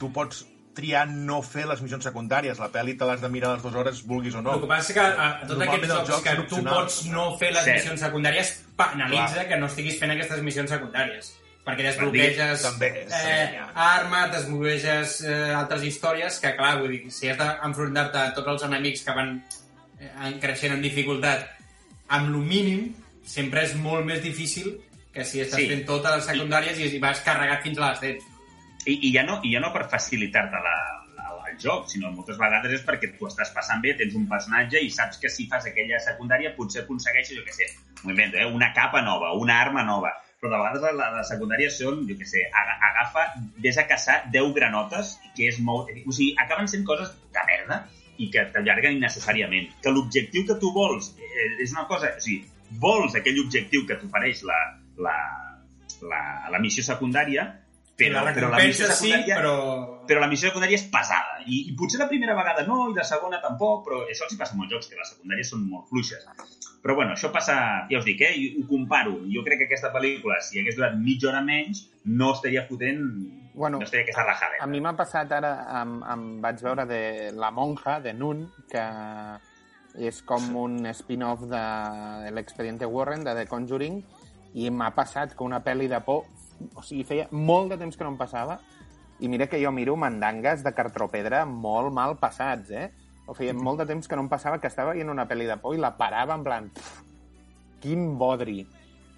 [0.00, 0.42] tu pots
[0.74, 2.58] triar no fer les missions secundàries.
[2.58, 4.54] La pel·li te l'has de mirar a les dues hores, vulguis o no.
[4.56, 7.24] El que passa és que a, a tots aquests jocs jocs que tu pots no
[7.38, 7.78] fer les Cert.
[7.80, 9.48] missions secundàries, penalitza Clar.
[9.48, 11.32] que no estiguis fent aquestes missions secundàries.
[11.64, 13.60] Perquè desbloqueges També, eh, també.
[13.74, 18.66] armes, desbloqueges eh, altres històries, que clar, vull dir, si has d'enfrontar-te a tots els
[18.68, 19.30] enemics que van
[19.98, 21.46] eh, creixent en dificultat
[22.12, 22.90] amb lo mínim,
[23.24, 24.74] sempre és molt més difícil
[25.14, 25.68] que si estàs Sí.
[25.70, 28.24] fent totes les secundàries i, i vas carregat fins a les dents.
[28.86, 30.74] I, i, ja no, I ja no per facilitar-te la,
[31.16, 34.82] la, el joc, sinó moltes vegades és perquè tu estàs passant bé, tens un personatge
[34.84, 37.70] i saps que si fas aquella secundària potser aconsegueixes, jo què sé,
[38.02, 38.46] m'ho invento, eh?
[38.46, 42.26] una capa nova, una arma nova, però de vegades les, les secundàries són, jo què
[42.28, 43.26] sé, aga- agafa,
[43.64, 45.88] vés a caçar 10 granotes, que és molt...
[46.04, 47.78] O sigui, acaben sent coses de merda
[48.20, 49.72] i que t'allarguen innecessàriament.
[49.82, 52.12] Que l'objectiu que tu vols eh, és una cosa...
[52.18, 52.44] O sigui,
[52.82, 54.58] vols aquell objectiu que t'ofereix la,
[55.00, 55.16] la,
[56.12, 56.20] la,
[56.52, 57.46] la missió secundària,
[57.96, 59.54] però, la però la missió sí, però...
[60.08, 61.38] però la missió secundària és pesada.
[61.46, 64.40] I, I potser la primera vegada no, i la segona tampoc, però això els hi
[64.40, 66.26] passa a molts jocs, que les secundàries són molt fluixes.
[66.84, 67.54] Però bueno, això passa,
[67.88, 68.34] ja us dic, eh?
[68.36, 69.14] i Ho comparo.
[69.32, 73.00] Jo crec que aquesta pel·lícula, si hagués durat mitja hora menys, no estaria fotent...
[73.54, 74.58] Bueno, no estaria aquesta rajada.
[74.60, 77.00] A mi m'ha passat ara, em, em vaig veure de
[77.38, 78.84] La monja, de Nun, que
[79.94, 81.64] és com un spin-off de
[82.34, 84.02] l'expediente Warren, de The Conjuring,
[84.58, 86.26] i m'ha passat que una pel·li de por...
[86.74, 88.58] O sigui, feia molt de temps que no em passava,
[89.20, 92.90] i mira que jo miro mandangues de cartropedra molt mal passats, eh?
[93.26, 95.56] O feia molt de temps que no em passava que estava veient una pel·li de
[95.56, 96.70] por i la parava en plan...
[96.70, 97.02] "Pff,
[97.84, 98.62] Quin bodri!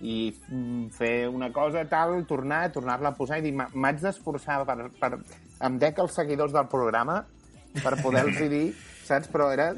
[0.03, 4.64] I mm, fer una cosa tal, tornar, tornar-la a posar i dir, "Ma- m'haig d'esforçar
[4.66, 5.18] per, per...
[5.64, 7.20] Em dec els seguidors del programa
[7.83, 8.75] per poder-los dir,
[9.08, 9.28] saps?
[9.32, 9.70] Però era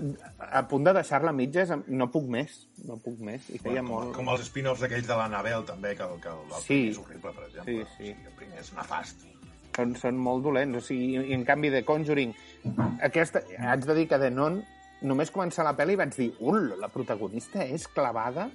[0.51, 2.55] a punt de deixar-la a mitges, no puc més,
[2.89, 3.49] no puc més.
[3.55, 4.13] I feia com, molt...
[4.17, 6.69] com els spin-offs aquells de l'Anabel, també, que, el- que el, el Sí.
[6.69, 7.75] primer és horrible, per exemple.
[7.75, 7.87] Sí, sí.
[7.87, 9.27] O sigui, el primer és nefast.
[9.79, 10.77] són, són molt dolents.
[10.77, 12.33] O sigui, i en canvi, de Conjuring,
[13.07, 14.57] aquesta, haig de dir que de Non,
[15.07, 18.49] només començar la pel·li vaig dir, ul, la protagonista és clavada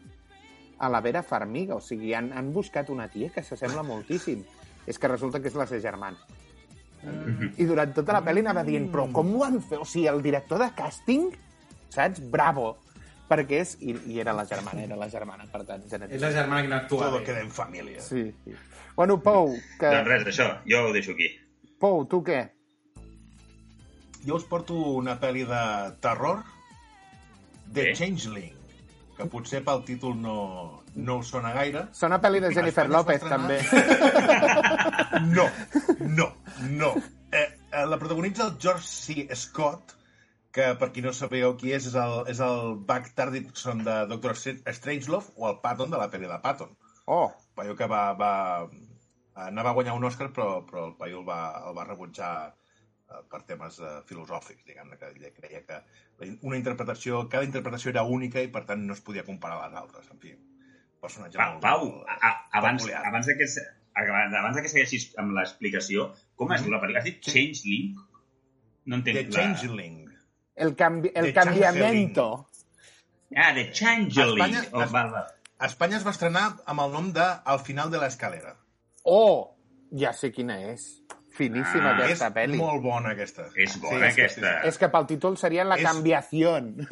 [0.83, 1.77] a la Vera Farmiga.
[1.77, 4.43] O sigui, han, han buscat una tia que s'assembla moltíssim.
[4.85, 6.17] és que resulta que és la seva germana.
[7.57, 9.79] I durant tota la pel·li anava dient, però com ho han fet?
[9.81, 11.29] O sigui, el director de càsting,
[11.93, 12.21] saps?
[12.31, 12.77] Bravo.
[13.29, 13.75] Perquè és...
[13.81, 16.19] I, i era la germana, era la germana, per tant, És genètic.
[16.21, 18.01] la germana que no actua Todo queda en família.
[18.03, 18.55] Sí, sí.
[18.95, 19.89] Bueno, Pou, que...
[19.89, 21.31] Doncs res, això, jo ho deixo aquí.
[21.81, 22.41] Pou, tu què?
[24.23, 25.63] Jo us porto una pel·li de
[26.03, 26.43] terror,
[27.73, 27.95] The Bé.
[27.97, 28.53] Changeling,
[29.17, 31.87] que potser pel títol no, no us sona gaire.
[31.97, 33.57] Sona pel·li de Jennifer López, també.
[35.33, 35.45] No,
[35.99, 36.27] no,
[36.69, 36.93] no.
[37.31, 39.27] Eh, eh, la protagonitza el George C.
[39.35, 39.95] Scott,
[40.53, 44.35] que per qui no sabeu qui és, és el, és el Buck Tardison de Doctor
[44.37, 46.75] Str- Strangelove o el Patton de la pel·li de Patton.
[47.09, 48.33] Oh, paio que va, va,
[49.47, 53.23] anava a guanyar un Òscar, però, però el paio el va, el va rebutjar eh,
[53.33, 55.81] per temes eh, filosòfics, diguem-ne, que ell creia que
[56.45, 59.79] una interpretació, cada interpretació era única i, per tant, no es podia comparar a les
[59.81, 60.05] altres.
[60.13, 60.37] En fi,
[61.01, 61.65] personatge Pa, molt...
[61.65, 66.51] Pau, molt, a, a, abans, abans, de que, se- abans que segueixis amb l'explicació, com
[66.53, 66.99] es diu la pel·lícula?
[66.99, 67.31] Has dit Sí.
[67.53, 67.95] Changeling?
[68.85, 69.15] No entenc.
[69.17, 69.99] The Changeling.
[70.55, 72.47] el, canvi el The canviamiento.
[73.31, 73.47] La...
[73.49, 74.43] Ah, The Changeling.
[74.43, 75.13] Espanya- Oh, val,
[75.63, 78.55] Espanya es va estrenar amb el nom de Al final de l'escalera.
[79.03, 79.55] Oh,
[79.91, 80.99] ja sé quina és.
[81.33, 82.57] Finíssima Ah, aquesta és pel·li.
[82.57, 83.47] molt bona, aquesta.
[83.55, 84.59] És bona, aquesta.
[84.69, 86.85] És que pel títol seria La És- canviación.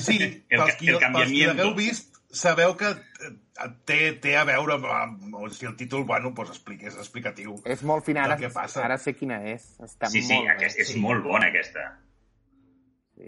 [0.00, 0.18] Sí,
[0.50, 4.76] El pels qui, el pels qui l'hagueu vist, sabeu que eh, té, té a veure
[4.78, 7.56] amb, amb, o sigui, el títol, bueno, doncs explica, és explicatiu.
[7.64, 8.24] és molt fina.
[8.24, 8.82] Ara, que passa.
[8.84, 9.64] ara sé quina és.
[9.80, 10.82] Està Sí, sí, molt aquest, bé.
[10.84, 11.86] és molt bona, aquesta.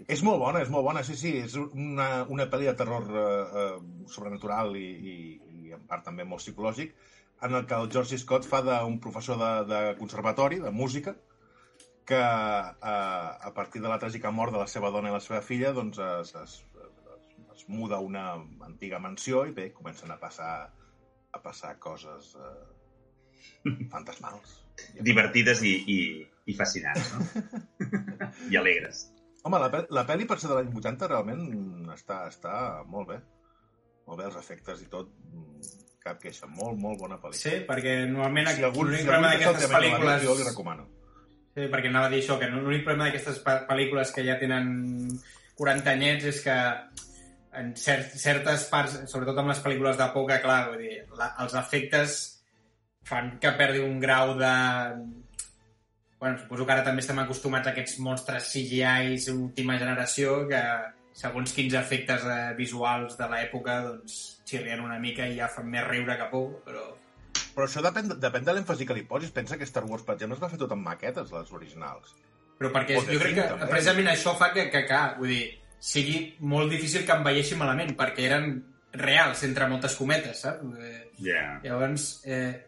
[0.07, 1.33] És molt bona, és molt bona, sí, sí.
[1.43, 3.23] És una, una pel·li de terror eh,
[3.63, 5.15] eh, sobrenatural i, i,
[5.65, 6.93] i en part també molt psicològic,
[7.41, 8.17] en el que el George.
[8.21, 11.15] Scott fa d'un professor de, de conservatori, de música,
[12.05, 15.41] que eh, a partir de la tràgica mort de la seva dona i la seva
[15.41, 16.55] filla doncs es, es,
[17.61, 18.25] es, muda a una
[18.65, 20.53] antiga mansió i bé, comencen a passar
[21.31, 24.57] a passar coses eh, fantasmals.
[24.99, 25.99] Divertides i, i,
[26.49, 27.21] i fascinants, no?
[28.51, 29.05] I alegres.
[29.43, 31.45] Home, la, pe- la pel·li per ser de l'any 80 realment
[31.95, 32.55] està, està
[32.89, 33.19] molt bé.
[34.09, 35.09] Molt bé, els efectes i tot,
[36.03, 36.49] cap queixa.
[36.49, 37.41] Molt, molt bona pel·lícula.
[37.41, 40.25] Sí, perquè normalment Si l'únic si problema d'aquestes pel·lícules...
[40.25, 40.87] jo li recomano.
[41.55, 44.69] Sí, perquè anava a dir això, que l'únic problema d'aquestes pel·lícules que ja tenen
[45.59, 46.57] 40 anyets és que
[47.59, 51.33] en cert, certes parts, sobretot amb les pel·lícules de por, que clar, vull dir, la,
[51.43, 52.19] els efectes
[53.07, 54.53] fan que perdi un grau de...
[56.21, 60.61] Bueno, suposo que ara també estem acostumats a aquests monstres CGIs última generació que
[61.17, 65.87] segons quins efectes eh, visuals de l'època doncs xirrien una mica i ja fan més
[65.87, 66.91] riure que por, però...
[67.51, 69.31] Però això depèn, depèn de l'èmfasi que li posis.
[69.35, 72.13] Pensa que Star Wars, per exemple, es va fer tot amb maquetes, les originals.
[72.61, 73.67] Però perquè O de jo crec que també.
[73.73, 75.41] precisament això fa que, que, que vull dir,
[75.81, 78.51] sigui molt difícil que envelleixi malament, perquè eren
[78.93, 80.65] reals, entre moltes cometes, saps?
[80.79, 81.59] Eh, Ja.
[81.63, 82.65] Llavors, eh,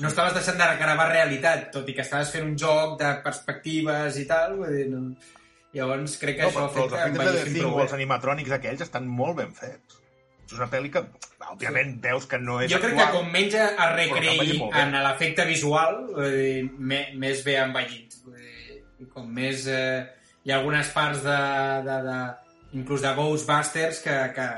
[0.00, 4.16] no estaves deixant de gravar realitat, tot i que estaves fent un joc de perspectives
[4.16, 5.14] i tal, vull dir, no...
[5.72, 7.76] Llavors crec que No, això però, però els afecta efectes de The envelleixin Thing prou
[7.78, 9.98] o els animatrònics aquells estan molt ben fets.
[10.48, 11.02] És una pel·li que,
[11.46, 13.22] òbviament, veus que no és Jo crec que actual.
[13.22, 18.16] com menys es Però que recreï en l'efecte visual, vull dir, me, més bé envellit.
[18.24, 18.80] Vull dir,
[19.14, 19.68] com més...
[19.70, 20.08] Eh,
[20.42, 21.38] hi ha algunes parts de,
[21.86, 22.18] de, de,
[22.72, 24.48] inclús de Ghostbusters que, que,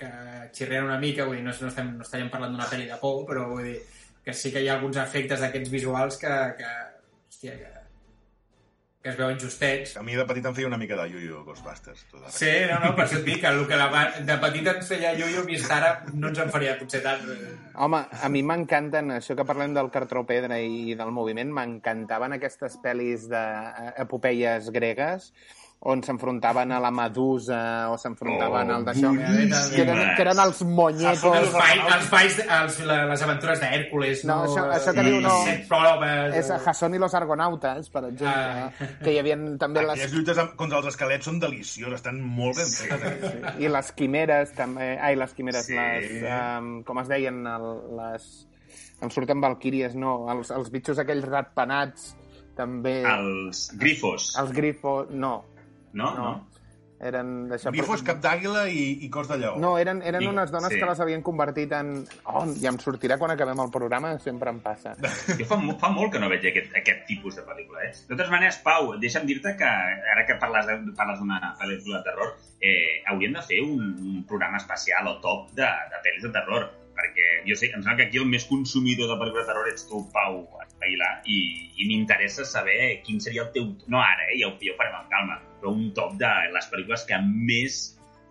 [0.00, 0.12] que
[0.52, 3.22] xirrien una mica, vull dir, no, no, estem, no estaríem parlant d'una pel·li de por,
[3.28, 3.78] però vull dir,
[4.24, 6.72] que sí que hi ha alguns efectes d'aquests visuals que, que,
[7.28, 7.70] hòstia, que,
[9.02, 9.96] que es veuen justets.
[9.98, 12.04] A mi de petit em feia una mica de yuyu Ghostbusters.
[12.12, 13.88] De Sí, no, no, per això et dic que el que la,
[14.28, 17.24] de petit ens feia ioio, vist ara no ens en faria potser tant.
[17.74, 22.78] Home, a mi m'encanten, això que parlem del cartró pedra i del moviment, m'encantaven aquestes
[22.84, 25.32] pel·lis d'epopeies gregues
[25.84, 29.10] on s'enfrontaven a la Medusa o s'enfrontaven Oh, al d'això.
[29.74, 31.24] Que eren, que eren els monyetos.
[31.24, 34.44] Els, ball, els de- els, les aventures d'Hèrcules, No, no?
[34.46, 35.34] això- això que diu, no.
[35.68, 36.36] Proves...
[36.38, 38.70] És Jason i los Argonautes, per exemple, Ah.
[39.02, 42.56] que hi havia també Aquelles les, lluites amb- contra els esquelets són delicioses, estan molt
[42.62, 43.28] ben fetes.
[43.34, 43.66] Eh?
[43.66, 44.92] i les quimeres també.
[45.02, 45.74] Ai, les quimeres, Sí.
[45.74, 46.22] les...
[46.30, 47.42] Um, com es deien?
[47.46, 47.68] El,
[47.98, 48.46] les...
[49.02, 50.30] Em surten valquíries, no.
[50.30, 52.12] Els, els bitxos aquells ratpenats,
[52.54, 53.02] també.
[53.02, 55.10] Els grifos, Els grifos...
[55.10, 55.40] No,
[55.92, 56.14] no?
[56.16, 56.24] no.
[56.24, 56.62] no?
[57.02, 57.72] eren d'això.
[57.74, 59.56] Grifo és cap d'àguila i, i cos de lleó.
[59.62, 60.78] No, eren, eren Sí, unes dones sí.
[60.78, 61.92] que les havien convertit en...
[62.30, 64.94] Oh, ja em sortirà quan acabem el programa, sempre em passa.
[65.40, 67.90] Jo fa, fa molt que no veig aquest, aquest tipus de pel·lícula, eh?
[68.06, 69.72] De totes maneres, Pau, deixa'm dir-te que
[70.14, 70.70] ara que parles
[71.18, 75.66] d'una pel·lícula de terror, eh, hauríem de fer un, un programa especial o top de,
[75.66, 79.18] de pel·lis de terror, perquè jo sé, em sembla que aquí el més consumidor de
[79.18, 80.44] pel·lícules de terror ets tu, Pau
[80.82, 81.38] Aguilar, i,
[81.78, 83.72] i m'interessa saber quin seria el teu...
[83.90, 84.38] No ara, eh?
[84.38, 87.78] Ja ho, ja ho farem amb calma, però un top de les pel·lícules que més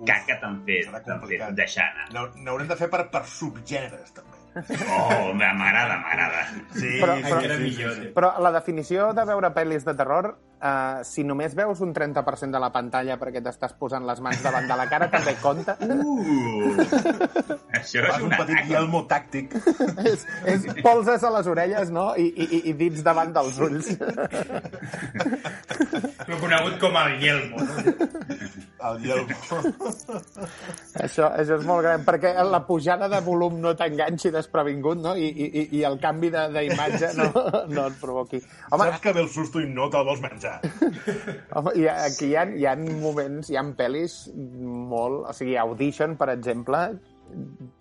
[0.05, 2.07] caca t'han fet, t'han fet deixar anar.
[2.11, 4.37] N'hau- N'haurem de fer per, per subgèneres, també.
[4.51, 6.41] Oh, m'agrada, m'agrada.
[6.75, 8.01] Sí, Però- sí, però- sí, Era sí, millor, sí.
[8.01, 8.13] tio.
[8.17, 12.59] Però la definició de veure pel·lis de terror, eh, si només veus un 30% de
[12.61, 15.75] la pantalla perquè t'estàs posant les mans davant de la cara, també compta.
[15.81, 16.77] Uh,
[17.73, 19.55] això és Fas un petit yelmo tàctic.
[20.05, 22.11] és, és polses a les orelles, no?
[22.15, 23.91] I, i, i dits davant dels ulls.
[26.27, 27.57] Lo conegut com el Yelmo.
[27.61, 27.95] No?
[28.81, 29.35] El yelmo.
[30.97, 35.13] això, això és molt gran, perquè la pujada de volum no t'enganxi desprevingut, no?
[35.15, 37.27] I, i, i- el canvi de- d'imatge no,
[37.69, 38.41] no et provoqui.
[38.71, 40.50] Home, Saps que ve el susto i no te'l vols menjar.
[41.55, 45.25] Home, hi ha, aquí hi ha, hi ha moments, hi ha pel·lis molt...
[45.29, 46.81] O sigui, Audition, per exemple,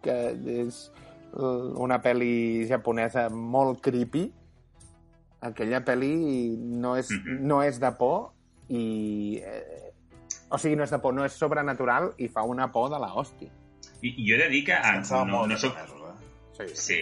[0.04, 0.16] que
[0.66, 0.82] és
[1.32, 4.26] una pel·li japonesa molt creepy.
[5.46, 6.12] Aquella pel·li
[6.58, 7.40] no és, Mhm.
[7.48, 8.32] no és de por
[8.68, 9.40] i...
[9.42, 9.86] Eh,
[10.50, 13.12] o sigui, no és de por, no és sobrenatural i fa una por de la
[13.14, 13.48] hòstia.
[14.02, 15.76] I, jo he de dir que ah, Pensava no, no els soc...
[15.76, 15.86] eh?
[16.58, 16.66] Sí.
[16.74, 16.98] Sí.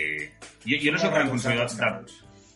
[0.68, 2.04] Jo, jo no sóc gran consumidor de,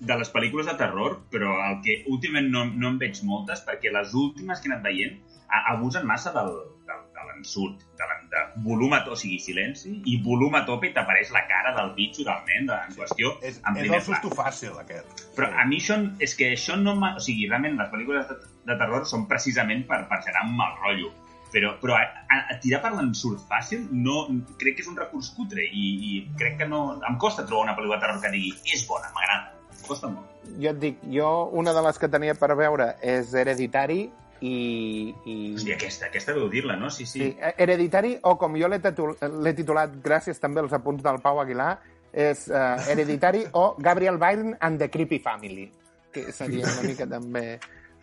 [0.03, 3.93] de les pel·lícules de terror, però el que últimament no, no en veig moltes, perquè
[3.95, 6.51] les últimes que he anat veient a- abusen massa del,
[6.89, 10.65] del, de l'ensurt, de, la- de volum a to, o sigui, silenci, i volum a
[10.67, 13.83] tope i t'apareix la cara del bitxo del nen de, en qüestió És, en és
[13.85, 15.23] primer el susto fàcil, aquest.
[15.37, 16.97] Però a mi això, és que això no.
[16.99, 18.39] O sigui, realment les pel·lícules de,
[18.73, 21.13] de terror són precisament per, per generar un mal rotllo.
[21.53, 22.05] Però, però a,
[22.49, 24.23] a tirar per l'ensurt fàcil no,
[24.59, 26.97] crec que és un recurs cutre i, i crec que no...
[27.05, 29.53] Em costa trobar una pel·lícula de terror que digui és bona, m'agrada.
[29.87, 30.29] Costa molt.
[30.61, 34.01] Jo et dic, jo una de les que tenia per veure és Hereditary
[34.43, 35.15] i...
[35.25, 35.37] i...
[35.55, 36.91] Hòstia, aquesta, aquesta deu dir-la, no?
[36.91, 37.19] Sí, sí.
[37.21, 41.21] Sí, eh, Hereditary, o com jo l'he titul- l'he titulat, gràcies també als apunts del
[41.23, 41.77] Pau Aguilar,
[42.13, 45.71] és uh, Hereditary o Gabriel Byrne and the Creepy Family,
[46.13, 47.47] que seria una mica també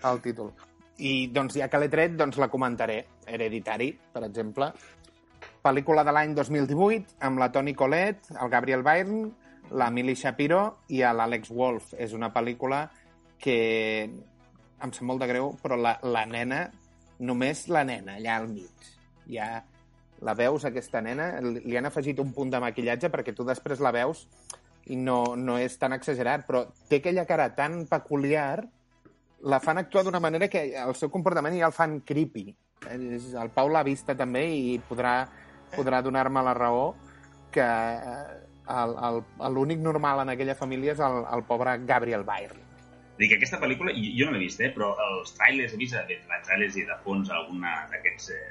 [0.09, 0.53] el títol.
[0.99, 3.03] I doncs ja que l'he tret, doncs la comentaré.
[3.29, 4.71] Hereditary, per exemple.
[5.63, 9.29] Pel·lícula de l'any 2018, amb la Toni Collette, el Gabriel Byrne,
[9.71, 11.93] la Millie Shapiro i l'Àlex Wolf.
[11.97, 12.85] És una pel·lícula
[13.39, 13.57] que
[14.05, 16.65] em sap molt de greu, però la, la nena,
[17.19, 18.89] només la nena, allà al mig.
[19.29, 19.59] Ja
[20.25, 23.93] la veus, aquesta nena, li han afegit un punt de maquillatge perquè tu després la
[23.95, 24.25] veus
[24.91, 28.63] i no, no és tan exagerat, però té aquella cara tan peculiar,
[29.47, 32.49] la fan actuar d'una manera que el seu comportament ja el fan creepy.
[32.89, 35.21] El Pau l'ha vista també i podrà,
[35.75, 36.83] podrà donar-me la raó
[37.53, 38.48] que eh,
[39.49, 42.65] l'únic normal en aquella família és el, el pobre Gabriel Byrne.
[43.19, 46.45] Dic, aquesta pel·lícula, jo no l'he vist, eh, però els trailers, he vist eh, els
[46.47, 48.45] trailers i de fons alguna d'aquests eh,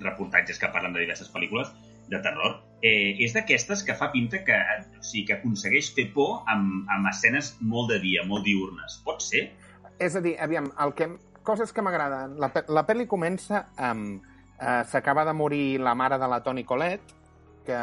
[0.00, 1.68] reportatges que parlen de diverses pel·lícules
[2.08, 6.08] de terror, eh, és d'aquestes que fa pinta que, eh, o sigui, que aconsegueix fer
[6.14, 9.00] por amb, amb escenes molt de dia, molt diurnes.
[9.04, 9.50] Pot ser?
[10.00, 11.10] És a dir, aviam, el que,
[11.46, 12.38] coses que m'agraden.
[12.40, 14.24] La, la pel·li comença amb...
[14.56, 17.15] Eh, S'acaba de morir la mare de la Toni Collette,
[17.66, 17.78] que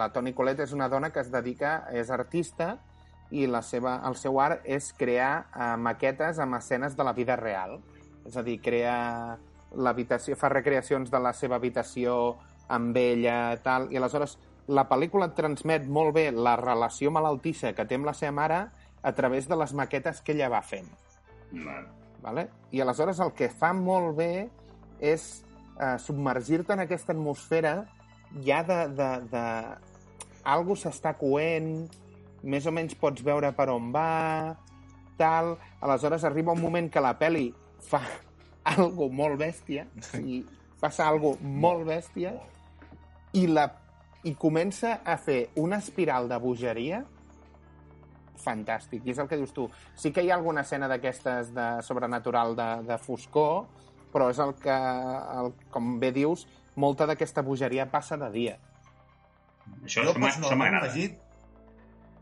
[0.00, 2.76] la Toni Collette és una dona que es dedica, és artista,
[3.30, 7.36] i la seva, el seu art és crear eh, maquetes amb escenes de la vida
[7.36, 7.78] real.
[8.26, 9.36] És a dir, crea
[9.76, 12.36] l'habitació, fa recreacions de la seva habitació
[12.72, 17.86] amb ella, tal, i aleshores la pel·lícula et transmet molt bé la relació malaltissa que
[17.86, 18.62] té amb la seva mare
[19.02, 20.88] a través de les maquetes que ella va fent.
[21.52, 21.86] Val.
[22.22, 22.48] Vale?
[22.74, 24.48] I aleshores el que fa molt bé
[24.98, 25.26] és
[25.78, 27.76] eh, submergir-te en aquesta atmosfera
[28.44, 28.80] ja de...
[28.96, 29.44] de, de...
[30.46, 31.88] Algo s'està coent,
[32.46, 34.54] més o menys pots veure per on va,
[35.18, 35.56] tal...
[35.82, 37.48] Aleshores arriba un moment que la peli
[37.88, 38.00] fa
[38.76, 39.86] algo molt bèstia,
[40.20, 40.44] i
[40.80, 42.36] passa algo molt bèstia,
[43.34, 43.66] i, la,
[44.24, 47.02] i comença a fer una espiral de bogeria
[48.42, 49.02] fantàstic.
[49.04, 49.66] I és el que dius tu.
[49.98, 53.66] Sí que hi ha alguna escena d'aquestes de sobrenatural de, de foscor,
[54.12, 54.76] però és el que,
[55.40, 58.56] el, com bé dius, molta d'aquesta bogeria passa de dia.
[59.84, 60.76] Això, jo personalment.
[60.80, 61.06] Magí,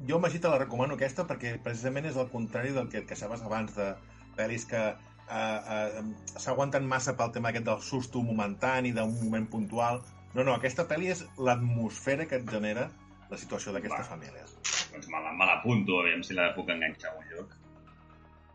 [0.09, 3.43] jo Magí te la recomano aquesta perquè precisament és el contrari del que, que sabies
[3.45, 3.91] abans de
[4.37, 6.03] pel·lis que eh, eh,
[6.39, 10.03] s'aguanten massa pel tema aquest del susto momentani, d'un moment puntual.
[10.35, 12.89] No, no, aquesta pel·li és l'atmosfera que et genera
[13.31, 14.57] la situació d'aquestes famílies.
[14.93, 17.55] Doncs me la- me l'apunto, a veure si la puc enganxar a un lloc.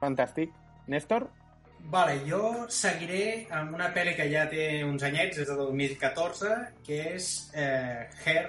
[0.02, 0.52] Fantàstic.
[0.88, 1.30] Néstor?
[1.90, 6.50] Vale, jo seguiré amb una pel·li que ja té uns anyets, des de 2014,
[6.86, 8.44] que és eh, Her,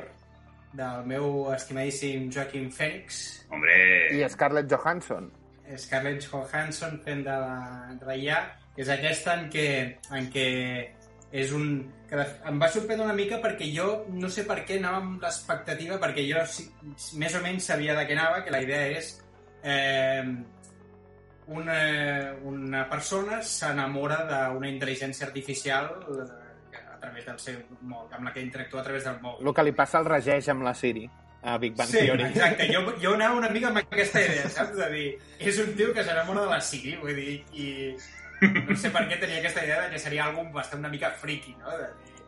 [0.77, 3.77] del meu estimadíssim Joaquim Phoenix, Hombre,
[4.15, 5.31] I Scarlett Johansson.
[5.77, 8.41] Scarlett Johansson fent de la, de la IA,
[8.77, 9.67] que és aquesta en què,
[10.19, 10.47] en què
[11.33, 11.67] és un...
[12.11, 15.23] Que de- em va sorprendre una mica perquè jo no sé per què anava amb
[15.23, 16.65] l'expectativa, perquè jo sí,
[17.23, 19.13] més o menys sabia de què anava, que la idea és
[19.63, 20.25] eh,
[21.51, 21.79] una,
[22.47, 28.43] una persona s'enamora d'una intel·ligència artificial eh, a través del seu mòbil, amb la que
[28.45, 29.47] interactua a través del mòbil.
[29.49, 31.09] El que li passa al regeix amb la Siri.
[31.43, 32.25] a Big Bang Sí, Theory.
[32.29, 32.67] exacte.
[32.73, 34.75] Jo, jo anava una mica amb aquesta idea, saps?
[34.77, 35.07] De dir,
[35.41, 37.97] és un tio que s'enamora de la Siri, vull dir, i
[38.69, 41.55] no sé per què tenia aquesta idea de que seria algú bastant una mica friki,
[41.63, 41.73] no?
[41.81, 42.27] De dir,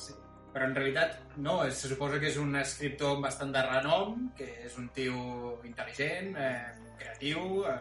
[0.00, 0.14] sí.
[0.54, 4.30] Però en realitat, no, es- se suposa que és un escriptor amb bastant de renom,
[4.38, 7.76] que és un tio intel·ligent, eh, creatiu, eh,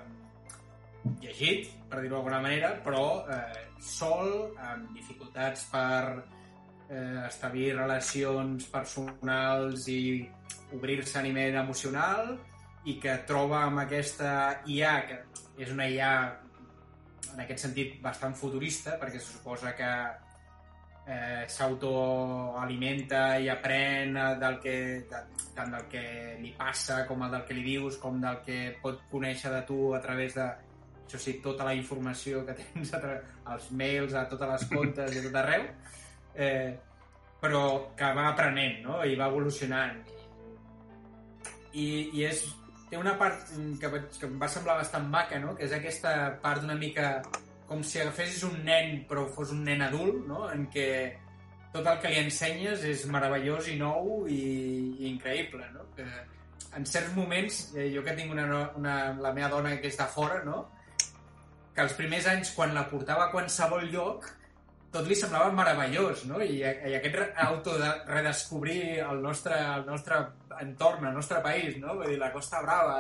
[1.22, 6.24] llegit, per dir-ho d'alguna manera, però eh, sol, amb dificultats per
[6.90, 10.24] eh, establir relacions personals i
[10.74, 12.34] obrir-se a nivell emocional
[12.90, 15.20] i que troba amb aquesta IA, que
[15.64, 16.14] és una IA
[17.34, 19.92] en aquest sentit bastant futurista, perquè se suposa que
[21.08, 24.76] eh, s'autoalimenta i aprèn eh, del que,
[25.10, 25.24] de,
[25.56, 26.04] tant del que
[26.42, 29.94] li passa com el del que li dius, com del que pot conèixer de tu
[29.96, 30.48] a través de
[31.06, 33.02] això sí, tota la informació que tens a
[33.54, 35.66] als mails, a totes les comptes i tot arreu,
[36.36, 36.74] eh,
[37.44, 37.64] però
[37.98, 39.02] que va aprenent no?
[39.06, 40.00] i va evolucionant.
[41.74, 42.44] I, i és,
[42.90, 43.50] té una part
[43.82, 45.56] que, va- que em va semblar bastant maca, no?
[45.58, 47.16] que és aquesta part una mica
[47.68, 50.46] com si agafessis un nen però fos un nen adult, no?
[50.54, 50.88] en què
[51.74, 54.38] tot el que li ensenyes és meravellós i nou i,
[55.02, 55.66] i increïble.
[55.74, 55.88] No?
[55.98, 56.06] Que
[56.78, 58.46] en certs moments, eh, jo que tinc una,
[58.78, 60.68] una, la meva dona que és de fora, no?
[61.74, 64.28] Que els primers anys, quan la portava a qualsevol lloc,
[64.94, 66.40] tot li semblava meravellós, no?
[66.46, 70.20] I, i aquest auto de redescobrir el nostre, el nostre
[70.62, 71.96] entorn, el nostre país, no?
[71.98, 73.00] Vull dir, la Costa Brava,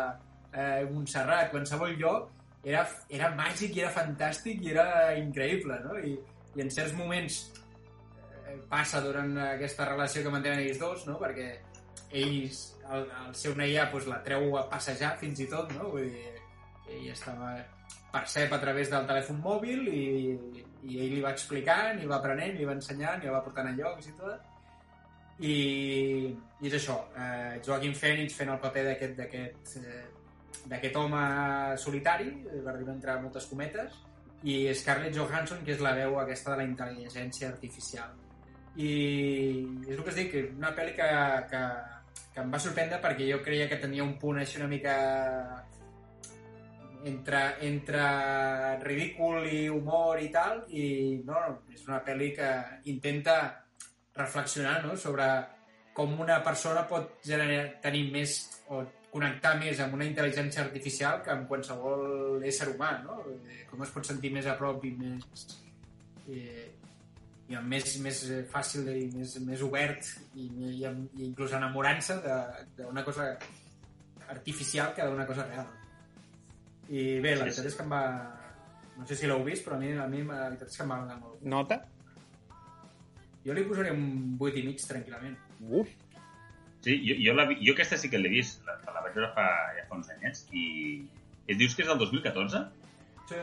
[0.51, 2.31] eh, Montserrat, qualsevol lloc,
[2.63, 4.87] era, era màgic i era fantàstic i era
[5.19, 5.99] increïble, no?
[5.99, 6.15] I,
[6.55, 11.19] i en certs moments eh, passa durant aquesta relació que mantenen ells dos, no?
[11.21, 11.51] Perquè
[12.23, 15.93] ells, el, el seu Neia, pues, la treu a passejar fins i tot, no?
[15.93, 16.33] Vull dir,
[16.89, 17.53] ell estava
[18.13, 20.05] percep a través del telèfon mòbil i,
[20.85, 23.69] i ell li va explicant, i va aprenent, li va ensenyant, i la va portant
[23.71, 24.49] a llocs i tot.
[25.43, 25.55] I,
[26.61, 30.03] i és això, eh, Joaquin Phoenix fent el paper d'aquest eh,
[30.69, 31.21] d'aquest home
[31.81, 32.29] solitari,
[32.63, 33.97] per dir entre moltes cometes,
[34.43, 38.13] i Scarlett Johansson, que és la veu aquesta de la intel·ligència artificial.
[38.75, 38.93] I
[39.87, 41.09] és el que es dic, una pel·li que,
[41.51, 41.61] que,
[42.33, 44.95] que em va sorprendre perquè jo creia que tenia un punt així una mica
[47.09, 48.03] entre, entre
[48.83, 51.41] ridícul i humor i tal, i no,
[51.73, 52.49] és una pel·li que
[52.91, 53.37] intenta
[54.15, 54.97] reflexionar no?
[54.99, 55.27] sobre
[55.93, 58.37] com una persona pot generar, tenir més
[58.73, 58.81] o
[59.13, 63.19] connectar més amb una intel·ligència artificial que amb qualsevol ésser humà, no?
[63.29, 65.43] Eh, Com es pot sentir més a prop i més...
[66.29, 66.71] Eh,
[67.51, 70.07] i amb més, més fàcil i més, més obert
[70.39, 72.15] i, i, i inclús enamorant-se
[72.79, 73.25] d'una cosa
[74.31, 75.67] artificial que d'una cosa real.
[76.89, 77.67] I bé, la Sí, veritat sí.
[77.71, 78.03] és que em va...
[78.97, 80.91] No sé si l'heu vist, però a mi, a mi la veritat és que em
[80.91, 81.41] va agradar molt.
[81.55, 81.79] Nota?
[83.45, 85.37] Jo li posaré un 8 i mig tranquil·lament.
[85.69, 85.89] Uf,
[86.83, 89.45] Sí, jo, jo, la, jo aquesta sí que l'he vist, la, la vaig veure fa,
[89.77, 90.63] ja fa uns anyets, i...
[91.47, 92.59] I dius que és del 2014?
[93.29, 93.39] Sí,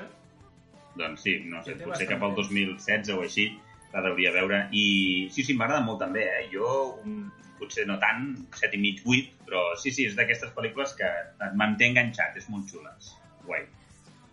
[1.00, 2.50] Doncs sí, no sé, Sí, potser cap al temps.
[2.52, 3.46] 2016 o així
[3.94, 4.58] la hauria veure.
[4.76, 4.84] I
[5.32, 6.42] sí, sí, m'agrada molt també, eh?
[6.52, 6.68] Jo,
[7.04, 7.30] un,
[7.60, 11.56] potser no tant, 7 i mig, 8, però sí, sí, és d'aquestes pel·lícules que et
[11.56, 13.14] manté enganxat, és molt xules.
[13.46, 13.64] Guai.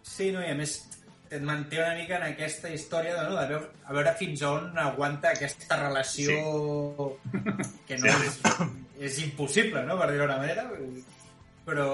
[0.03, 0.77] Sí, no, i a més
[1.29, 4.77] et manté una mica en aquesta història de, no, de veure, a veure fins on
[4.79, 7.11] aguanta aquesta relació
[7.87, 8.27] que no Sí.
[8.29, 8.39] és,
[9.09, 10.63] és impossible, no?, per dir-ho d'una manera.
[11.67, 11.87] Però,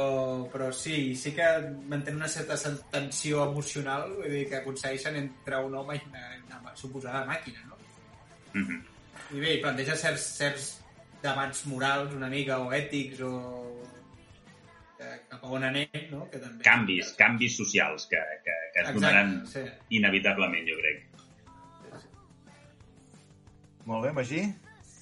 [0.54, 1.46] però sí, sí que
[1.90, 2.54] mantén una certa
[2.94, 6.28] tensió emocional vull dir, que aconsegueixen entre un home i una,
[6.62, 7.78] una suposada màquina, no?
[8.54, 8.82] Mm -hmm.
[9.34, 10.68] I bé, planteja certs, certs
[11.24, 13.82] debats morals una mica, o ètics, o
[15.32, 16.26] cap a on anem, no?
[16.32, 16.64] Que també...
[16.66, 19.64] Canvis, canvis socials que, que, que es Exacte, donaran sí.
[20.00, 21.04] inevitablement, jo crec.
[23.90, 24.44] Molt bé, Magí?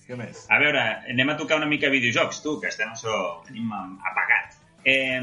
[0.08, 0.46] Què més?
[0.52, 0.82] A veure,
[1.14, 3.14] anem a tocar una mica videojocs, tu, que estem això,
[3.46, 4.58] tenim apagat.
[4.82, 5.22] Eh,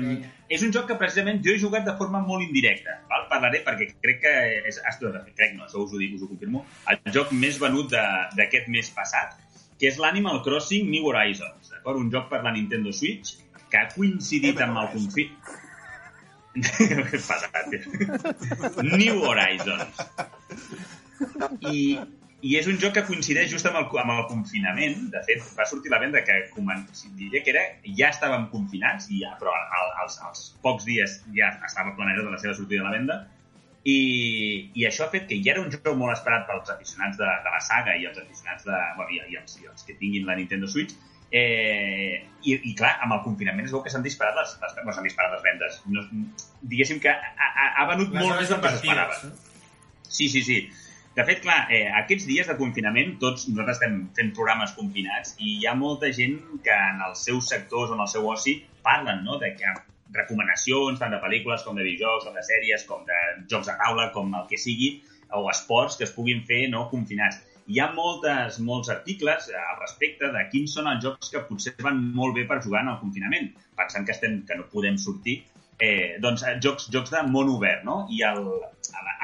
[0.55, 3.01] és un joc que precisament jo he jugat de forma molt indirecta.
[3.11, 3.25] Val?
[3.33, 4.35] Parlaré perquè crec que
[4.71, 4.79] és,
[5.35, 6.63] crec no, això us ho dic, us ho confirmo,
[6.95, 8.05] el joc més venut de-
[8.39, 9.35] d'aquest mes passat,
[9.79, 11.99] que és l'Animal Crossing New Horizons, d'acord?
[11.99, 13.35] Un joc per la Nintendo Switch
[13.71, 15.31] que ha coincidit amb el confi...
[18.99, 20.01] New Horizons.
[21.71, 21.99] I,
[22.41, 25.09] I és un joc que coincideix just amb el, amb el confinament.
[25.15, 26.37] De fet, va sortir la venda que
[27.19, 27.65] diria que era,
[28.01, 32.41] ja estàvem confinats, i ja, però al, als, als pocs dies ja estava planejada la
[32.43, 33.21] seva sortida a la venda.
[33.89, 33.99] I,
[34.77, 37.55] I això ha fet que ja era un joc molt esperat pels aficionats de, de
[37.55, 38.81] la saga i els aficionats de...
[38.99, 40.97] Bueno, i, i, els, i els que tinguin la Nintendo Switch.
[41.29, 44.95] Eh, i, I clar, amb el confinament es veu que s'han disparat les, les, no
[44.95, 45.81] s'han disparat les vendes.
[45.93, 46.05] No,
[46.73, 49.19] diguéssim que ha, ha, ha venut Les molt més del que s'esperava.
[50.09, 50.61] Sí, sí, sí.
[51.19, 55.57] De fet, clar, eh, aquests dies de confinament tots nosaltres estem fent programes confinats i
[55.59, 58.55] hi ha molta gent que en els seus sectors o en el seu oci
[58.87, 59.41] parlen no?
[59.43, 59.73] de que
[60.15, 63.19] recomanacions tant de pel·lícules com de videojocs, com de sèries, com de
[63.51, 64.93] jocs de taula, com el que sigui,
[65.35, 67.43] o esports que es puguin fer no confinats.
[67.69, 71.75] Hi ha moltes, molts articles eh, al respecte de quins són els jocs que potser
[71.85, 75.43] van molt bé per jugar en el confinament, pensant que, estem, que no podem sortir
[75.79, 78.01] eh, doncs, eh, jocs, jocs de món obert, no?
[78.15, 78.49] I el,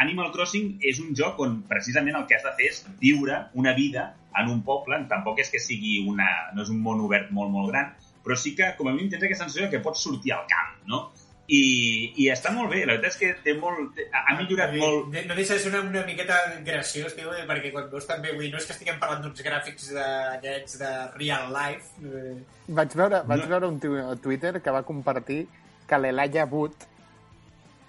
[0.05, 3.75] Animal Crossing és un joc on precisament el que has de fer és viure una
[3.79, 6.29] vida en un poble, tampoc és que sigui una...
[6.55, 7.93] no és un món obert molt, molt gran,
[8.25, 11.07] però sí que, com a mínim, tens aquesta sensació que pots sortir al camp, no?
[11.47, 15.11] I, i està molt bé, la veritat és que té molt, ha millorat dir, molt...
[15.13, 18.33] de- No deixa de ser una, una miqueta graciós, tio, eh, perquè quan veus també,
[18.33, 22.39] vull dir, no és que estiguem parlant d'uns gràfics d'aquests de real life, eh,
[22.69, 23.51] Vaig veure, vaig No.
[23.53, 25.43] veure un tio a Twitter que va compartir
[25.87, 26.89] que l'Elaia Wood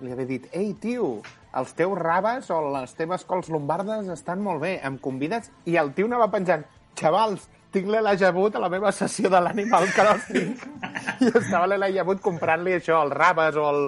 [0.01, 1.21] li havia dit «Ei, tio,
[1.55, 5.93] els teus rabes o les teves cols lombardes estan molt bé, em convides?» I el
[5.95, 6.65] tio no va penjar
[6.99, 10.55] «Xavals, tinc l'Elaia Wood a la meva sessió de l'Animal Crossing».
[11.25, 13.81] I estava l'Elaia Wood comprant-li això, els rabes o el,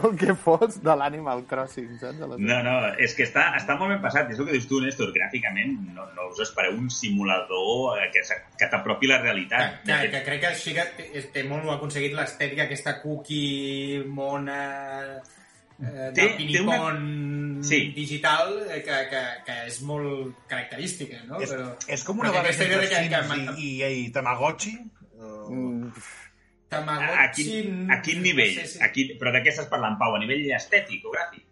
[0.00, 2.24] el que fos de l'Animal Crossing, saps?
[2.36, 4.32] No, no, és que està, està molt ben passat.
[4.32, 5.12] És el que dius tu, Néstor.
[5.16, 8.24] Gràficament no, no us espereu un simulador eh, que,
[8.58, 9.80] que t'apropi la que, realitat.
[9.86, 14.60] que, que crec que així que té, té molt aconseguit l'estètica aquesta cookie mona
[15.80, 17.92] eh, Té- de té una- Sí.
[17.96, 21.40] digital eh, que, que, que és molt característica, no?
[21.40, 24.76] És, Però, és com una barreja de que- que- i, i, i Tamagotchi.
[25.16, 27.44] Uh, Mm, A, a, Tamagotchi...
[27.44, 28.54] quin, a quin nivell?
[28.56, 28.82] No sé si...
[28.82, 30.14] A quin, però de què estàs parlant, Pau?
[30.16, 31.44] A nivell estètic o gràfic?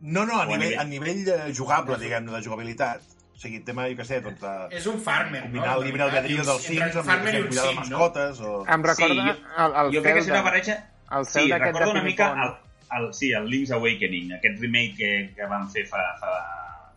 [0.00, 3.00] no, no, a O a nivell, a nivell eh, jugable, diguem-ne, de jugabilitat.
[3.34, 5.78] O sigui, tema, jo què sé, doncs, de És un farmer, combinar no?
[5.80, 8.52] el llibre albedrío dels Sims amb el farmer i cuidar de mascotes o...
[8.76, 10.76] em recorda Sí, el, el jo crec que és cel una de- barreja...
[11.18, 12.52] el cel Sí, de una mica el,
[12.98, 16.32] el, sí, el Link's Awakening, aquest remake que, que van fer fa, fa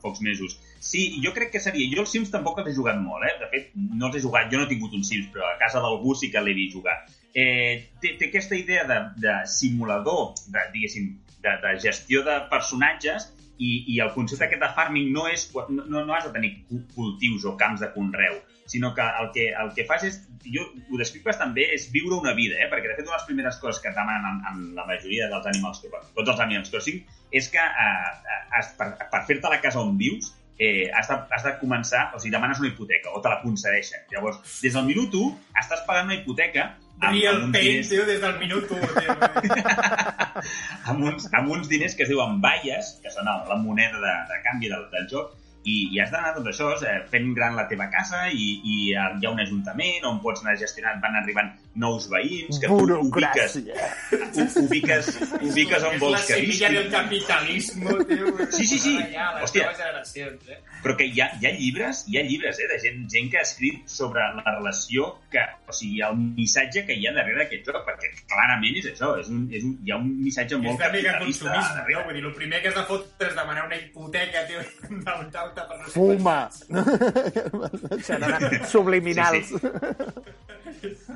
[0.01, 0.57] pocs mesos.
[0.79, 1.87] Sí, jo crec que seria...
[1.91, 3.33] Jo els Sims tampoc els he jugat molt, eh?
[3.41, 4.51] De fet, no els he jugat...
[4.51, 6.99] Jo no he tingut un Sims, però a casa d'algú sí que l'he vist jugar.
[7.33, 11.09] Eh, té, té aquesta idea de, de simulador, de, diguéssim,
[11.43, 13.27] de, de gestió de personatges
[13.57, 15.47] i, i el concepte aquest de farming no és...
[15.73, 18.37] No, no, has de tenir cu- cultius o camps de conreu,
[18.71, 20.23] sinó que el que, el que fas és...
[20.47, 22.69] Jo ho descric bastant bé, és viure una vida, eh?
[22.71, 25.27] perquè de fet una de les primeres coses que et demanen en, en la majoria
[25.27, 27.01] dels Animals Crossing, tots els Animals Crossing,
[27.35, 31.43] és que eh, has, per, per fer-te la casa on vius eh, has, de, has
[31.45, 34.05] de començar, o sigui, demanes una hipoteca o te la concedeixen.
[34.13, 38.05] Llavors, des del minut 1 estàs pagant una hipoteca amb, Real amb pain, diners, tio,
[38.09, 39.17] des del minut 1, tio.
[40.89, 44.39] amb uns, amb uns diners que es diuen balles, que són la moneda de, de
[44.47, 45.35] canvi del, del joc,
[45.67, 48.95] i, i has d'anar tot això eh, fent gran la teva casa i, i hi
[48.97, 53.55] ha un ajuntament on pots anar gestionant, van arribant nous veïns que tu ubiques,
[54.57, 55.05] ubiques,
[55.41, 56.97] ubiques on és la vols que semilla del visquin.
[56.97, 58.25] capitalismo, tio.
[58.51, 58.93] Sí, sí, sí.
[58.97, 59.63] Les Hòstia.
[59.67, 59.69] eh?
[60.83, 63.37] Però que hi ha, hi ha llibres, hi ha llibres, eh, de gent, gent que
[63.39, 64.99] ha escrit sobre la relació
[65.31, 69.07] que, o sigui, el missatge que hi ha darrere d'aquest joc, perquè clarament és això,
[69.21, 71.75] és un, és un, hi ha un missatge És molt una mica capitalista consumisme, no?
[71.81, 72.03] darrere.
[72.07, 74.59] Vull dir, el primer que has de fotre és demanar una hipoteca, tio,
[74.89, 76.39] d'un deute per no sé Fuma!
[78.71, 79.47] Subliminals.
[79.47, 79.55] Sí,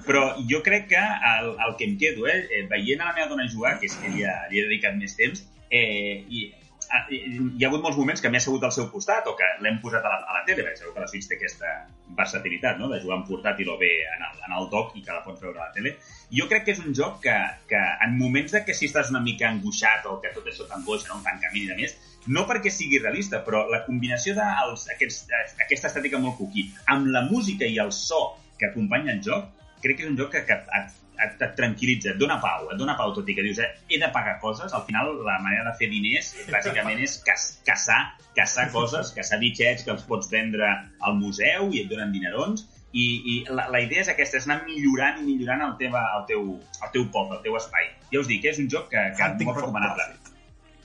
[0.06, 0.22] Però
[0.52, 3.48] jo crec que el, el que em quedo, eh, eh, veient a la meva dona
[3.50, 6.50] jugar, que és que li, ha, li he dedicat més temps, eh, i,
[6.92, 7.22] a- i-
[7.58, 10.04] hi ha hagut molts moments que m'he assegut al seu costat o que l'hem posat
[10.04, 11.70] a la, a la tele, perquè sabeu que la Switch té aquesta
[12.18, 15.14] versatilitat, no?, de jugar en portàtil o bé en el, en el dock i que
[15.16, 15.94] la pots veure a la tele.
[16.36, 17.36] Jo crec que és un joc que,
[17.72, 21.08] que en moments de que si estàs una mica angoixat o que tot això t'angoixa,
[21.14, 21.96] no?, tancament i de més,
[22.28, 27.80] no perquè sigui realista, però la combinació d'aquesta estètica molt cuqui amb la música i
[27.82, 29.48] el so que acompanya el joc,
[29.84, 32.80] crec que és un joc que, que et, et, et tranquil·litza, et dona pau, et
[32.80, 35.66] dona pau, tot i que dius, eh, he de pagar coses, al final la manera
[35.70, 38.02] de fer diners bàsicament és cas, caçar,
[38.38, 40.70] caçar coses, caçar bitxets que els pots vendre
[41.00, 44.62] al museu i et donen dinerons, i, i la, la idea és aquesta, és anar
[44.66, 46.48] millorant i millorant el, teva, el, teu,
[46.84, 47.88] el teu poble, el teu espai.
[48.12, 50.10] Ja us dic, és un joc que, que Hunting molt recomanable.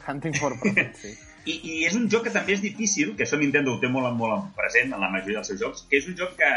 [0.07, 1.17] Hunting for profit, sí.
[1.47, 4.09] I, I és un joc que també és difícil, que això Nintendo ho té molt,
[4.19, 6.51] molt present en la majoria dels seus jocs, que és un joc que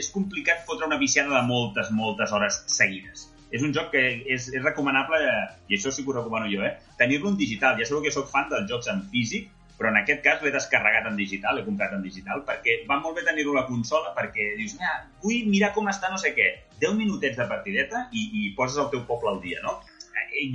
[0.00, 3.28] és complicat fotre una viciada de moltes, moltes hores seguides.
[3.54, 4.02] És un joc que
[4.34, 5.20] és, és recomanable,
[5.70, 7.78] i això sí que ho recomano jo, eh, tenir-lo en digital.
[7.78, 11.06] Ja sabeu que sóc fan dels jocs en físic, però en aquest cas l'he descarregat
[11.10, 14.52] en digital, l'he comprat en digital, perquè va molt bé tenir-ho a la consola, perquè
[14.58, 16.50] dius, mira, vull mirar com està no sé què,
[16.82, 19.78] 10 minutets de partideta i, i poses el teu poble al dia, no?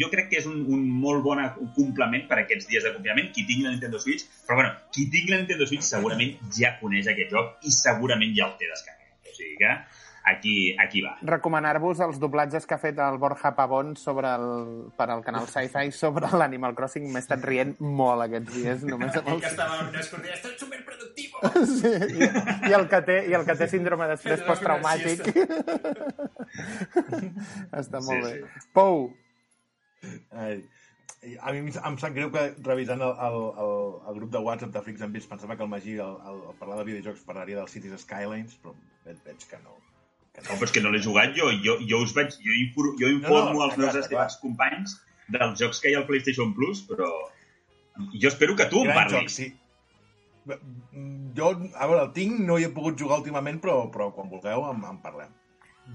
[0.02, 1.40] Jo crec que és un, un molt bon
[1.76, 5.08] complement per a aquests dies de confinament, qui tingui la Nintendo Switch, però bueno, qui
[5.10, 9.30] tingui la Nintendo Switch segurament ja coneix aquest joc i segurament ja el té descarregat.
[9.30, 9.72] O sigui que
[10.30, 11.14] aquí, aquí va.
[11.26, 15.92] Recomanar-vos els doblatges que ha fet el Borja Pavón sobre el, per al canal Sci-Fi
[15.96, 17.08] sobre l'Animal Crossing.
[17.10, 19.42] M'he estat rient molt aquests dies, només amb els...
[19.46, 21.40] que estava en una escordella, estoy superproductivo!
[21.80, 22.26] Sí, i,
[22.68, 25.20] i, el que té, I el que té síndrome d'estrès Síndrome posttraumàtic.
[27.80, 28.32] Està molt Sí, bé.
[28.34, 28.68] sí.
[28.76, 28.98] Pou,
[30.44, 30.62] Ai,
[31.44, 33.74] a mi em em sap greu que revisant el, el, el,
[34.12, 36.58] el grup de WhatsApp de Freaks and Beats pensava que el Magí al, al, al
[36.62, 38.76] parlar de videojocs parlaria dels Cities Skylines, però
[39.06, 39.76] veig, veig que no.
[40.34, 41.50] Que No, però és que no l'he jugat jo.
[41.66, 42.36] Jo, jo us vaig...
[42.40, 44.96] Jo, infor, jo informo No, no, els meus estimats companys
[45.34, 47.10] dels jocs que hi ha al PlayStation Plus, però...
[48.16, 49.18] Jo espero que tu Gran parlis.
[49.18, 49.50] joc, sí.
[51.36, 54.64] Jo, a veure, el tinc, no hi he pogut jugar últimament, però, però quan vulgueu
[54.70, 55.34] en, en parlem.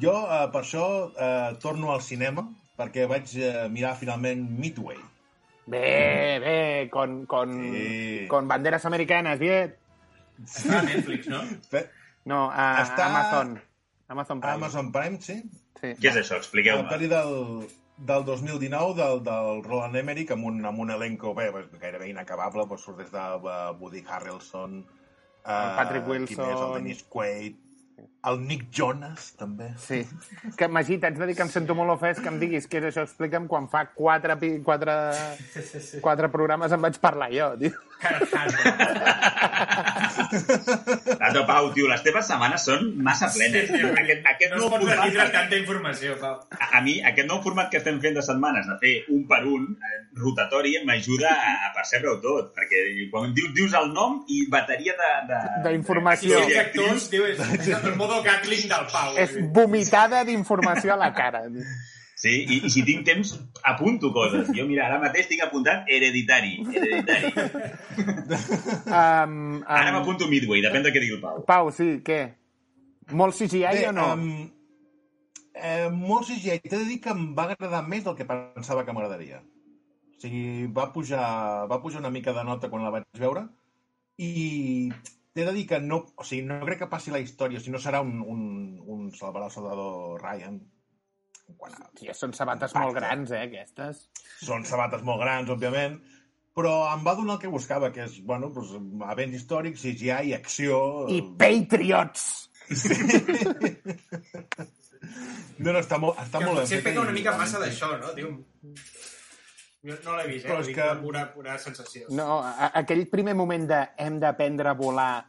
[0.02, 0.84] Jo, eh, per això,
[1.16, 2.44] eh, torno al cinema,
[2.76, 4.98] perquè vaig eh, mirar finalment Midway.
[5.66, 8.26] bé, bé, con, con, Sí.
[8.28, 9.74] con banderas americanas, bien.
[10.44, 11.40] Està a Netflix, no?
[11.70, 11.88] Fe-
[12.24, 13.60] No, a Està- Amazon.
[14.08, 14.54] Amazon Prime.
[14.54, 15.42] Amazon Prime, sí?
[15.80, 15.94] Sí.
[16.00, 16.32] Què és això?
[16.34, 16.88] La Expliqueu-me.
[16.88, 17.68] pel·li del,
[17.98, 22.64] del 2019 del, del Roland Emmerich amb un, amb un elenco bé, bé, gairebé inacabable,
[22.66, 26.74] doncs surt des de uh, Woody Harrelson, uh, El Patrick qui més, el Wilson.
[26.74, 27.56] Dennis Quaid,
[28.24, 29.70] el Nick Jonas, també.
[29.80, 30.00] Sí.
[30.56, 32.88] Que, Magí, t'haig de dir que em sento molt ofès que em diguis què és
[32.90, 33.04] això.
[33.04, 34.94] Explica'm quan fa quatre, quatre,
[36.04, 37.74] quatre programes em vaig parlar jo, tio.
[41.18, 43.68] Tato, Pau, tio, les teves setmanes són massa plenes.
[43.68, 46.36] Sí, sí, aquest, aquest no nou es pot format, retindre tanta informació, Pau.
[46.58, 49.40] a, a mi, aquest nou format que estem fent de setmanes, de fer un per
[49.48, 52.52] un, eh, rotatori, m'ajuda a, a percebre-ho tot.
[52.56, 55.10] Perquè quan dius, dius el nom i bateria de...
[55.30, 56.36] de D'informació.
[56.36, 59.16] I els actors, diu, és, és el modo Gatling del Pau.
[59.20, 61.46] És vomitada d'informació a la cara.
[62.14, 63.34] Sí, i, i si tinc temps,
[63.66, 64.48] apunto coses.
[64.54, 66.56] Jo, mira, ara mateix tinc apuntat hereditari.
[66.70, 67.32] Hereditari.
[68.94, 71.40] Um, Ara um, m'apunto Midway, depèn de què digui el Pau.
[71.46, 72.18] Pau, sí, què?
[73.12, 74.06] Molt CGI o no?
[74.14, 74.46] Um,
[75.54, 76.60] eh, molt CGI.
[76.62, 79.42] T'he de dir que em va agradar més del que pensava que m'agradaria.
[80.14, 81.26] O sigui, va pujar,
[81.70, 83.44] va pujar una mica de nota quan la vaig veure
[84.22, 84.90] i
[85.34, 87.74] t'he de dir que no, o sigui, no crec que passi la història, o sigui,
[87.74, 88.44] no serà un, un,
[88.94, 90.60] un Salvador Soldador Ryan.
[91.58, 94.06] Quan Hòstia, són sabates molt grans, eh, aquestes.
[94.42, 95.98] són sabates molt grans, òbviament,
[96.56, 98.72] però em va donar el que buscava, que és, bueno, doncs,
[99.12, 101.06] events històrics, CGI, acció...
[101.12, 102.50] I Patriots!
[105.58, 107.90] No, no, està molt, està Que molt ben potser pega una i- mica massa d'això,
[108.00, 108.12] no?
[108.16, 108.30] Diu...
[109.84, 110.48] Jo no l'he vist, eh?
[110.48, 112.06] Però és que- pura, pura sensació.
[112.16, 115.26] No, a, aquell primer moment de hem d'aprendre a volar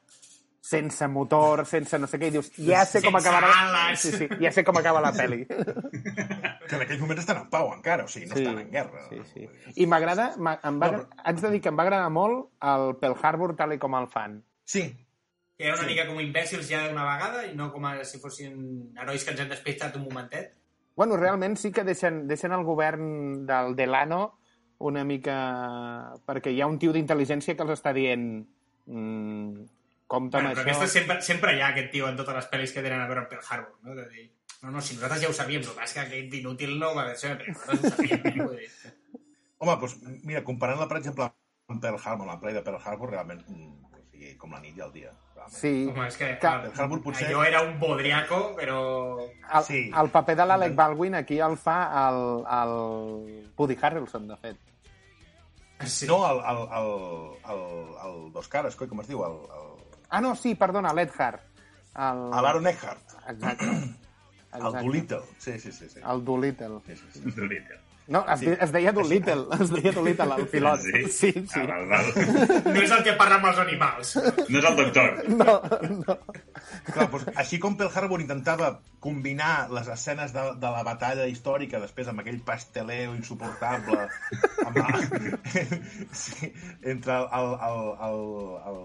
[0.65, 3.51] sense motor, sense no sé què, i dius, ja sé com acabarà...
[3.67, 4.01] ales.
[4.01, 5.43] Sí, sí, ja sé com acaba la pel·li.
[5.45, 9.03] Que en aquells moments estan en pau encara, o sigui, no Sí, estan en guerra.
[9.11, 9.49] Sí, sí.
[9.83, 13.19] I m'agrada, em va, No, haig de dir que em va agradar molt el Pearl
[13.21, 14.39] Harbor tal i com el fan.
[14.65, 14.87] Sí,
[15.55, 18.57] Que era una mica com imbècils ja d'una vegada i no com a si fossin
[18.99, 20.49] herois que ens hem despistat un momentet.
[20.99, 24.39] Bueno, realment sí que deixen, deixen el govern del Delano
[24.83, 25.37] una mica...
[26.27, 28.25] perquè hi ha un tio d'intel·ligència que els està dient
[28.91, 29.63] mm,
[30.15, 30.75] compte Bueno, amb però això.
[30.75, 33.21] aquesta sempre, sempre hi ha aquest tio en totes les pel·lis que tenen a veure
[33.25, 33.95] amb Pearl Harbor, no?
[33.99, 34.27] De dir,
[34.63, 36.93] no, no, si nosaltres ja ho sabíem, el que passa és que aquest inútil no
[36.97, 38.21] va ser, però nosaltres ho sabíem.
[38.59, 38.93] eh?
[39.59, 41.29] Home, doncs, mira, comparant-la, per exemple,
[41.69, 44.75] amb Pearl Harbor, la play de Pearl Harbor, realment, mm, o sigui, com la nit
[44.77, 45.13] i el dia.
[45.35, 45.55] Realment.
[45.55, 48.79] Sí, Home, és que, Que- Pearl Harbor potser- allò era un bodriaco, però...
[49.25, 49.81] el, Sí.
[50.01, 52.21] el paper de l'Alec Baldwin aquí el fa el,
[52.59, 54.57] el Woody Harrelson, de fet.
[55.85, 56.07] Sí.
[56.07, 56.91] No, el, el, el,
[57.51, 59.23] el, el Dos Cares, coi, com es diu?
[59.27, 59.74] El, el,
[60.09, 61.41] Ah, no, sí, perdona, l'Edhard.
[61.95, 62.29] El...
[62.31, 63.65] L'Aaron Eckhart, Exacte.
[63.65, 64.81] el Exacte.
[64.81, 65.21] Doolittle.
[65.37, 65.89] Sí, sí, sí.
[65.89, 65.99] sí.
[66.03, 66.81] El Doolittle.
[66.85, 67.49] sí, sí, sí.
[68.07, 68.51] No, es, Sí.
[68.61, 70.79] es deia Doolittle, es deia Doolittle, el pilot.
[70.79, 71.03] Sí?
[71.09, 71.59] Sí, sí.
[71.63, 72.63] Ah, val, val.
[72.69, 74.11] No és el que parla amb els animals.
[74.49, 75.23] No és el doctor.
[75.29, 75.55] No,
[76.05, 76.17] no.
[76.85, 78.69] Clar, doncs, així com Pearl Harbor intentava
[79.01, 84.05] combinar les escenes de, de la batalla històrica després amb aquell pasteleo insuportable
[84.65, 84.87] amb la,
[86.11, 86.51] sí,
[86.83, 88.23] entre el, el, el, el,
[88.69, 88.79] el,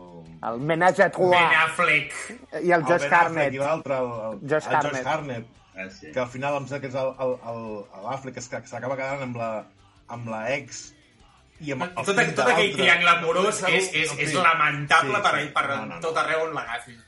[0.50, 1.56] El menatge a Ben trois.
[1.64, 2.12] Affleck.
[2.64, 3.54] I el Josh Ben Harnett.
[3.54, 5.00] i l'altre, el, el, Josh el Hartnett.
[5.04, 5.46] Josh Harnett,
[5.86, 6.12] Ah, sí.
[6.12, 6.96] que al final em sembla que és
[8.04, 9.50] l'Affleck que s'acaba quedant amb la,
[10.08, 10.90] amb la ex
[11.60, 15.34] i amb el Tot, fill tot aquell triangle amorós és, és, és lamentable Sí, per,
[15.40, 15.48] sí.
[15.54, 16.00] per No, no, no.
[16.00, 17.06] tot arreu on l'agafis.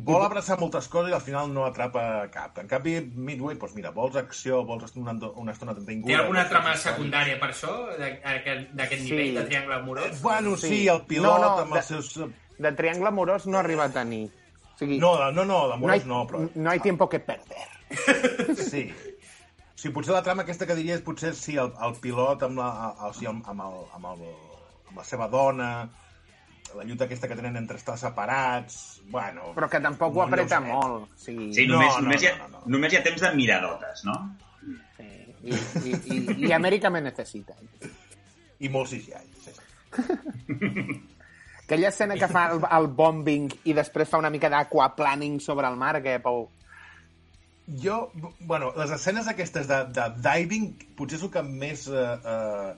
[0.00, 2.02] Vol abraçar moltes coses i al final no atrapa
[2.32, 2.56] cap.
[2.62, 6.08] En canvi, Midway, doncs mira, vols acció, vols una, una estona entretinguda...
[6.14, 9.10] Té alguna trama secundària per això, d'aquest d'aquest Sí.
[9.10, 10.22] nivell de triangle amorós?
[10.22, 10.88] Bueno, sí, Sí.
[10.88, 12.30] el pilot No, no, amb els de- seus...
[12.60, 14.30] De triangle amorós no arriba a tenir.
[14.74, 16.48] O sigui, No, no, no, no, d'amorós hay, no, però...
[16.54, 17.66] no hay tiempo que perder.
[18.56, 18.84] Sí.
[19.80, 22.68] Sí, potser la trama aquesta que diria és potser sí, el, el pilot amb la,
[23.06, 24.26] el, sí, amb, amb, el, amb, el,
[24.90, 25.70] amb la seva dona...
[26.70, 29.00] la lluita aquesta que tenen entre estar separats...
[29.10, 30.76] Bueno, Però que tampoc ho apreta lleugeret.
[30.76, 31.08] molt.
[31.08, 32.70] O sigui, Sí, No, només, no, només, hi ha, no, no, no.
[32.76, 34.14] només hi ha temps de miradotes, no?
[35.00, 35.08] sí.
[35.42, 35.56] I,
[35.88, 37.56] i, i, I Amèrica me necessita.
[38.60, 39.24] I molt CGI.
[39.40, 39.64] Sí, sí.
[41.64, 45.76] Aquella escena que fa el, el bombing i després fa una mica d'aquaplaning sobre el
[45.80, 46.44] mar, que, Pau?
[47.78, 48.10] Jo,
[48.40, 52.70] bueno, les escenes aquestes de, de diving potser és el que més eh, eh,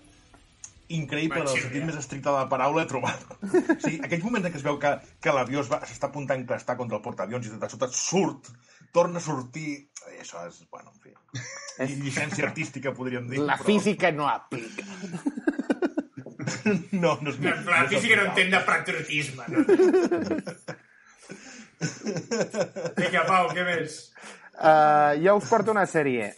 [0.92, 1.86] increïble, en el sentit ja.
[1.88, 3.20] més estricte de la paraula, he trobat.
[3.40, 3.42] o
[3.80, 4.90] sigui, aquells moments en què es veu que,
[5.24, 8.42] que l'avió s'està a punt d'enclastar contra el portaavions i de sota surt,
[8.92, 9.70] torna a sortir...
[10.10, 11.10] eh, Això és, bueno, en fi...
[11.96, 13.38] Llicència artística, podríem dir.
[13.40, 14.84] La però física no aplica.
[16.92, 17.38] No, no és...
[17.42, 19.58] La, la és física no entén de patriotisme, no?
[22.98, 23.90] Vinga, Pau, què més?
[24.58, 26.32] Uh, jo us porto una sèrie.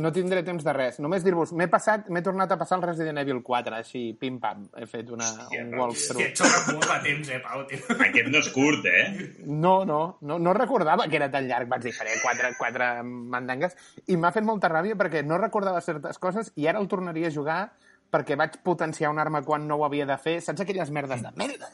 [0.00, 0.96] No tindré temps de res.
[1.02, 4.62] Només dir-vos, m'he passat, m'he tornat a passar el Resident Evil 4, així, pim-pam.
[4.78, 6.22] He fet una, Hòstia, un Hòstia, walkthrough.
[6.24, 7.82] et sobra molt de temps, eh, Pau, tio.
[8.06, 9.08] Aquest no és curt, eh?
[9.44, 11.68] No, no, no, no recordava que era tan llarg.
[11.68, 13.76] Vaig dir, faré quatre, quatre mandangues.
[14.06, 17.34] I m'ha fet molta ràbia perquè no recordava certes coses i ara el tornaria a
[17.34, 17.60] jugar
[18.08, 20.38] perquè vaig potenciar una arma quan no ho havia de fer.
[20.40, 21.68] Saps aquelles merdes de merda?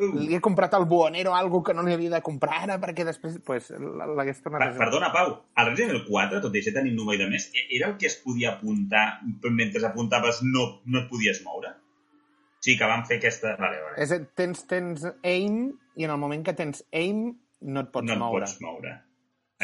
[0.00, 3.38] Li he comprat al buonero algo que no li havia de comprar ara perquè després
[3.44, 7.14] pues, l'hagués tornat Per, perdona, Pau, el Resident Evil 4, tot i ser tan innova
[7.14, 9.20] i de més, e- era el que es podia apuntar
[9.50, 11.72] mentre apuntaves no, no et podies moure?
[12.64, 13.56] Sí, que van fer aquesta...
[13.60, 13.96] Vale, vale.
[14.02, 15.64] És, tens, tens aim
[15.96, 17.26] i en el moment que tens aim
[17.60, 18.46] no et pots no et moure.
[18.46, 18.94] pots moure.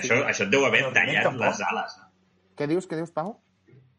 [0.00, 1.46] Això, això et deu haver tallat tampoc.
[1.48, 1.94] les ales.
[2.60, 3.38] Què dius, què dius, Pau?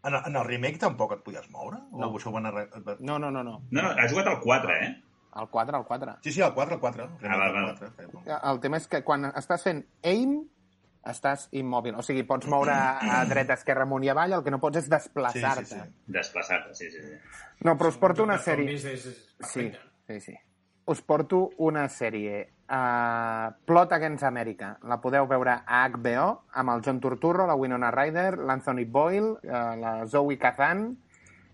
[0.06, 1.78] En, el- en el remake tampoc et podies moure?
[1.92, 2.08] No.
[2.12, 2.68] O això ho van arre...
[3.00, 3.56] No, no, no, no.
[3.70, 4.92] No, no, has jugat al 4, eh?
[5.40, 6.16] El 4, el 4.
[6.24, 7.04] Sí, sí, el 4, el 4.
[7.04, 7.76] El remake Ah, val, del val.
[8.12, 10.42] 4, eh, El tema és que quan estàs fent aim,
[11.08, 11.96] estàs immòbil.
[11.98, 14.90] O sigui, pots moure a dreta, esquerra, amunt i avall, el que no pots és
[14.92, 15.66] desplaçar-te.
[15.66, 16.12] Sí, sí, sí.
[16.20, 17.16] Desplaçar-te, sí, sí, sí.
[17.66, 18.78] No, però us porto una sèrie...
[18.78, 19.72] Sí,
[20.08, 20.36] sí, sí.
[20.92, 22.42] Us porto una sèrie.
[22.72, 24.78] Uh, Plot Against America.
[24.88, 29.76] La podeu veure a HBO amb el John Turturro, la Winona Ryder, l'Anthony Boyle, uh,
[29.80, 30.86] la Zoe Kazan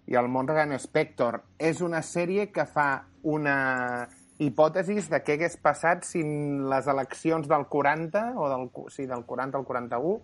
[0.08, 1.42] i el Morgan Spector.
[1.60, 3.58] És una sèrie que fa una
[4.44, 9.60] hipòtesis de què hagués passat si les eleccions del 40, o del, sí, del 40
[9.60, 10.16] al 41,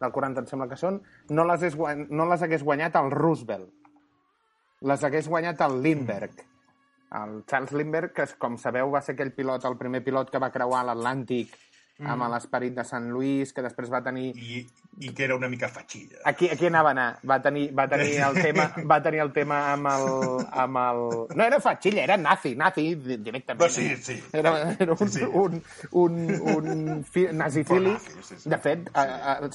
[0.00, 3.72] del 40 em sembla que són, no les, guany, no les hagués guanyat el Roosevelt.
[4.88, 6.46] Les hagués guanyat el Lindbergh.
[7.20, 10.52] El Charles Lindbergh, que com sabeu va ser aquell pilot, el primer pilot que va
[10.54, 11.56] creuar l'Atlàntic
[12.06, 14.30] amb l'esperit de Sant Lluís, que després va tenir...
[14.36, 14.60] I,
[15.00, 16.18] I que era una mica fatxilla.
[16.24, 17.18] Aquí, aquí anava a anar.
[17.28, 21.02] Va tenir, va tenir el tema, va tenir el tema amb el, amb el...
[21.36, 23.60] No era fatxilla, era nazi, nazi di- directament.
[23.60, 24.16] Però sí, sí.
[24.32, 25.24] Era, era un, Sí, sí.
[25.24, 26.18] un, un,
[26.54, 27.92] un fi, nazifili.
[27.92, 28.48] Nazi, sí, sí.
[28.50, 29.50] De fet, a, a,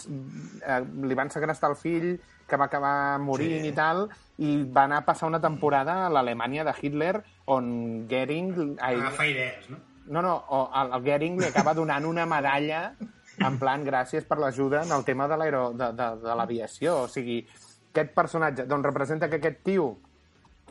[0.76, 2.16] a, li van segrestar el fill,
[2.46, 3.72] que va acabar morint Sí.
[3.72, 4.06] i tal,
[4.38, 7.16] i va anar a passar una temporada a l'Alemanya de Hitler,
[7.50, 8.76] on Goering...
[8.82, 9.78] Ai, Agafar idees, no?
[10.08, 12.90] No, no, o el, el Goering li acaba donant una medalla
[13.44, 17.02] en plan, gràcies per l'ajuda en el tema de l'aviació.
[17.04, 17.42] O sigui,
[17.92, 19.90] aquest personatge, doncs representa que aquest tio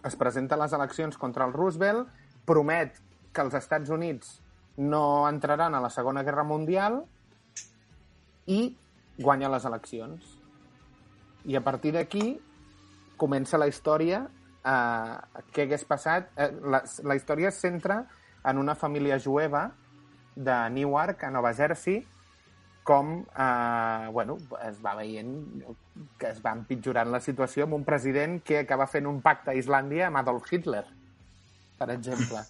[0.05, 2.09] es presenta a les eleccions contra el Roosevelt,
[2.45, 2.97] promet
[3.33, 4.39] que els Estats Units
[4.77, 7.03] no entraran a la Segona Guerra Mundial
[8.51, 8.75] i
[9.19, 10.35] guanya les eleccions.
[11.45, 12.35] I a partir d'aquí
[13.21, 16.33] comença la història eh, què hagués passat.
[16.37, 18.03] Eh, la, la història es centra
[18.45, 19.73] en una família jueva
[20.37, 22.05] de Newark, a Nova Jersey,
[22.85, 24.37] com eh, bueno,
[24.69, 25.65] es va veient
[26.21, 29.57] que es va empitjorant la situació amb un president que acaba fent un pacte a
[29.57, 30.85] Islàndia amb Adolf Hitler,
[31.79, 32.43] per exemple.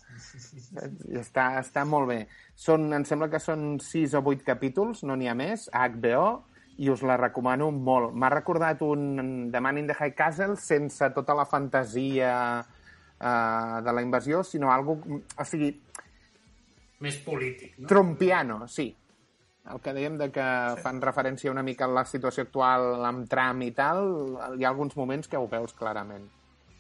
[1.13, 2.19] I està, està molt bé.
[2.59, 6.27] Són, em sembla que són sis o vuit capítols, no n'hi ha més, a HBO,
[6.83, 8.15] i us la recomano molt.
[8.19, 12.33] M'ha recordat un The Man in the High Castle sense tota la fantasia
[13.21, 14.99] eh, de la invasió, sinó algo,
[15.39, 15.73] o sigui,
[17.05, 17.89] Més polític, no?
[17.91, 18.89] trumpiano, sí.
[19.73, 20.45] El que dèiem de que
[20.83, 24.05] fan referència una mica a la situació actual amb Trump i tal,
[24.59, 26.27] hi ha alguns moments que ho veus clarament.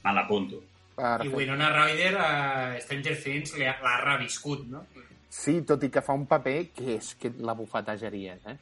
[0.04, 0.60] Me l'apunto.
[0.94, 1.28] I.
[1.32, 2.28] Winona Ryder a
[2.80, 4.84] Stranger Things li ha- l'ha reviscut, no?
[5.28, 8.56] Sí, tot i que fa un paper que és que la bufetejaria, eh?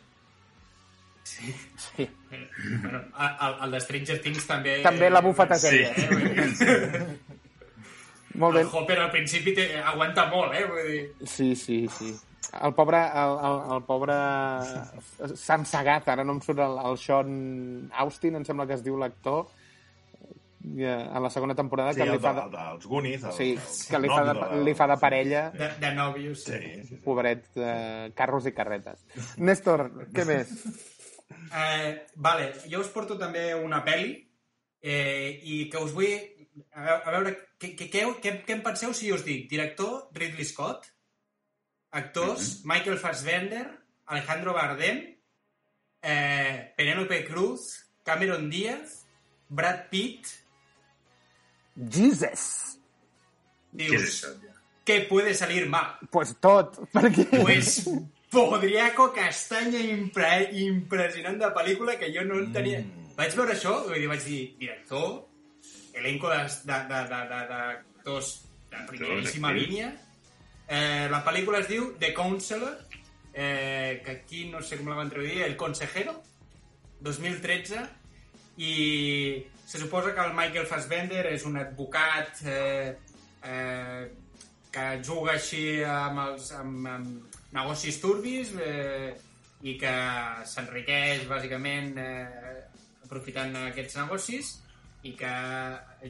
[1.24, 1.52] Sí.
[1.76, 2.08] Sí.
[2.30, 4.78] Bueno, el, el de Stranger Things també...
[4.82, 5.92] També la bufetejaria.
[5.94, 6.64] Sí.
[6.64, 7.18] Eh?
[8.34, 8.60] Molt bé.
[8.64, 10.66] El Hopper al principi té, aguanta molt, eh?
[10.68, 11.00] Vull dir...
[11.28, 12.12] Sí, sí, sí.
[12.52, 14.14] El pobre, el, el, el pobre
[15.40, 17.34] Sam Sagat, ara no em surt el, el Sean
[18.04, 19.46] Austin, em sembla que es diu l'actor,
[20.76, 23.24] eh, a la segona temporada, Sí, que el, li fa de, de, el dels Goonies.
[23.30, 24.34] El, sí, el, que li fa de,
[24.66, 26.44] li fa de parella, De, de nòvios.
[26.44, 27.00] Sí, sí, sí.
[27.04, 29.06] pobret, eh, carros i carretes.
[29.40, 30.52] Néstor, què més?
[31.52, 34.12] Eh, vale, jo us porto també una pel·li
[34.82, 36.41] eh, i que us vull
[36.72, 39.48] a veure, a veure què, què, què, què, en penseu si us dic?
[39.50, 40.88] Director, Ridley Scott.
[41.92, 43.66] Actors, Michael Fassbender,
[44.06, 45.02] Alejandro Bardem,
[46.00, 49.02] eh, Penélope Cruz, Cameron Díaz,
[49.48, 50.30] Brad Pitt.
[51.76, 52.78] Jesus!
[53.72, 54.22] Dius,
[54.84, 55.98] què puede salir mal?
[56.12, 57.28] Pues tot, perquè...
[57.32, 57.84] Pues
[58.32, 62.80] Podriaco Castanya impre impressionant de pel·lícula que jo no en tenia...
[63.12, 65.10] Vaig veure això i vaig dir, director,
[65.94, 69.92] elenco d'actors de, de, de, de, de primeríssima línia.
[70.68, 72.78] Eh, la pel·lícula es diu The Counselor,
[73.34, 76.14] eh, que aquí no sé com la van traduir, El Consejero,
[77.00, 77.82] 2013,
[78.62, 82.96] i se suposa que el Michael Fassbender és un advocat eh,
[83.44, 84.08] eh,
[84.72, 89.12] que juga així amb, els, amb, amb negocis turbis eh,
[89.62, 89.94] i que
[90.48, 92.60] s'enriqueix bàsicament eh,
[93.04, 94.52] aprofitant aquests negocis
[95.02, 95.30] i que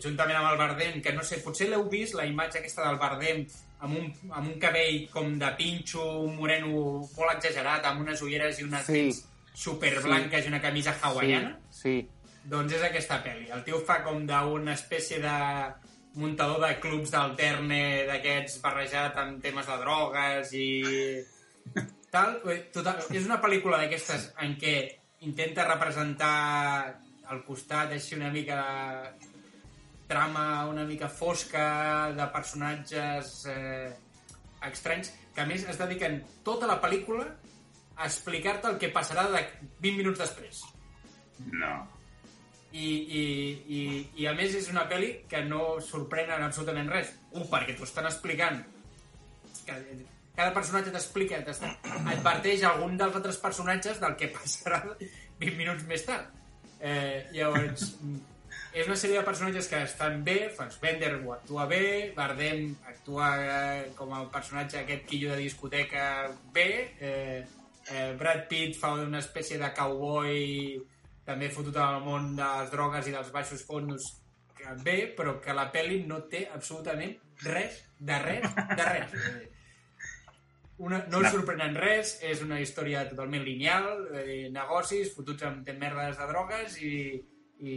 [0.02, 3.44] juntament amb el Bardem, que no sé, potser l'heu vist, la imatge aquesta del Bardem
[3.82, 8.60] amb un, amb un cabell com de pinxo, un moreno molt exagerat, amb unes ulleres
[8.60, 8.92] i unes Sí.
[8.92, 9.22] dents
[9.54, 11.56] superblanques i una camisa hawaiana.
[11.70, 12.08] Sí,
[12.44, 13.44] Doncs és aquesta pel·li.
[13.54, 15.34] El tio fa com d'una espècie de
[16.18, 20.66] muntador de clubs d'alterne d'aquests barrejat amb temes de drogues i
[22.10, 22.40] tal.
[22.74, 24.74] Total, és una pel·lícula d'aquestes en què
[25.22, 26.98] intenta representar
[27.32, 29.30] al costat així una mica de
[30.10, 31.64] trama una mica fosca
[32.16, 33.88] de personatges eh,
[34.68, 37.24] estranys que a més es dediquen tota la pel·lícula
[37.96, 39.42] a explicar-te el que passarà de
[39.80, 40.62] 20 minuts després
[41.50, 41.72] No.
[42.72, 43.22] i, i,
[43.76, 43.80] i,
[44.22, 47.10] i a més és una pel·li que no sorprèn en absolutament res.
[47.36, 48.62] Un, perquè t'ho estan explicant.
[49.66, 49.76] Que
[50.36, 51.42] cada personatge t'explica,
[52.14, 56.30] adverteix algun dels altres personatges del que passarà 20 minuts més tard.
[56.82, 57.92] Eh, llavors,
[58.74, 63.90] és una sèrie de personatges que estan bé, Fassbender ho actua bé, Bardem actua eh,
[63.98, 66.06] com a personatge aquest quillo de discoteca
[66.56, 67.44] bé, eh,
[67.86, 70.80] eh, Brad Pitt fa una espècie de cowboy
[71.26, 74.10] també fotut al món de les drogues i dels baixos fondos
[74.82, 77.14] bé, però que la pel·li no té absolutament
[77.46, 79.16] res, de res, de res.
[80.80, 86.16] Una, no us sorprenen res, és una història totalment lineal, eh, negocis, fotuts amb merdes
[86.18, 86.94] de drogues i,
[87.60, 87.74] i,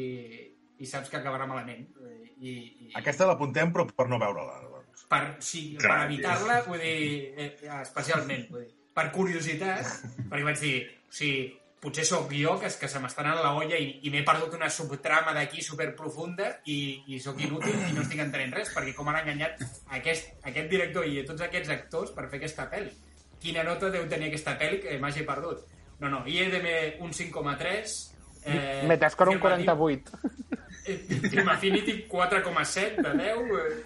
[0.80, 1.86] i saps que acabarà malament.
[2.00, 2.54] Eh, I,
[2.88, 4.58] i Aquesta l'apuntem, però per no veure-la.
[4.64, 5.06] Doncs.
[5.12, 9.92] per, sí, Clar, per evitar-la, vull dir, eh, especialment, vull dir, per curiositat,
[10.32, 10.76] perquè vaig dir,
[11.06, 11.46] o sigui,
[11.86, 14.58] potser sóc jo que, és que se m'està anant la olla i, i m'he perdut
[14.58, 16.80] una subtrama d'aquí superprofunda i,
[17.14, 19.62] i sóc inútil i no estic entenent res, perquè com han enganyat
[20.00, 22.92] aquest, aquest director i tots aquests actors per fer aquesta pel·li.
[23.42, 25.66] Quina nota deu tenir aquesta pel·li que m'hagi perdut?
[26.02, 27.98] No, no, IEDM un 5,3...
[28.46, 30.20] Eh, Metascore un Film 48.
[30.86, 30.98] eh,
[31.30, 33.54] Film Affinity 4,7 de 10...
[33.62, 33.84] Eh,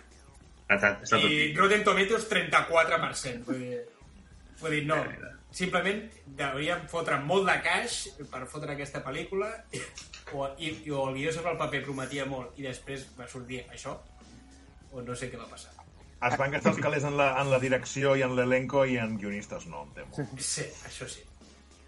[0.69, 1.55] i.
[1.57, 3.45] Rotten Tomatoes 34%.
[3.47, 3.83] Vull dir,
[4.61, 5.03] vull dir no.
[5.49, 6.03] Simplement
[6.45, 9.49] hauríem fotre molt de cash per fotre aquesta pel·lícula
[10.35, 13.63] o, i, i, o el guió sobre el paper prometia molt i després va sortir
[13.67, 13.97] això
[14.93, 15.73] o no sé què va passar.
[16.27, 19.15] Es van gastar els calés en la, en la direcció i en l'elenco i en
[19.17, 20.27] guionistes no, em temo.
[20.37, 21.23] Sí, això sí.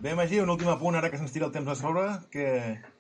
[0.02, 2.46] Bé, Magí, un últim apunt, ara que se'ns tira el temps a sobre, què,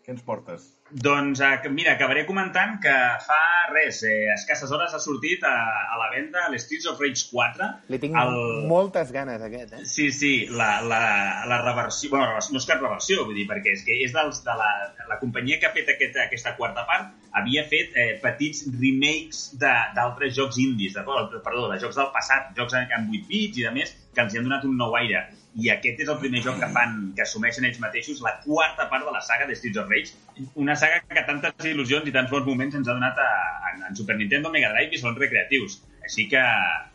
[0.05, 0.63] què ens portes?
[0.91, 2.93] Doncs, eh, mira, acabaré comentant que
[3.23, 3.37] fa
[3.71, 5.53] res, eh, escasses hores ha sortit a,
[5.93, 7.67] a la venda l'Streets of Rage 4.
[7.93, 8.33] Li tinc el...
[8.67, 9.85] moltes ganes, aquest, eh?
[9.87, 11.01] Sí, sí, la, la,
[11.47, 12.09] la reversió...
[12.11, 14.69] Bueno, no és cap reversió, vull dir, perquè és que és dels, de la,
[15.13, 19.77] la companyia que ha fet aquest, aquesta quarta part havia fet eh, petits remakes de-
[19.95, 23.69] d'altres jocs indis, de, perdó, de jocs del passat, jocs en, en 8 bits i
[23.69, 25.23] de més, que els hi han donat un nou aire.
[25.59, 29.03] I aquest és el primer joc que fan, que assumeixen ells mateixos, la quarta part
[29.03, 30.13] de la saga de Streets of Rage,
[30.55, 33.31] una saga que tantes il·lusions i tants bons moments ens ha donat a,
[33.67, 35.81] a, en Super Nintendo, Mega Drive i són recreatius.
[36.07, 36.41] Així que,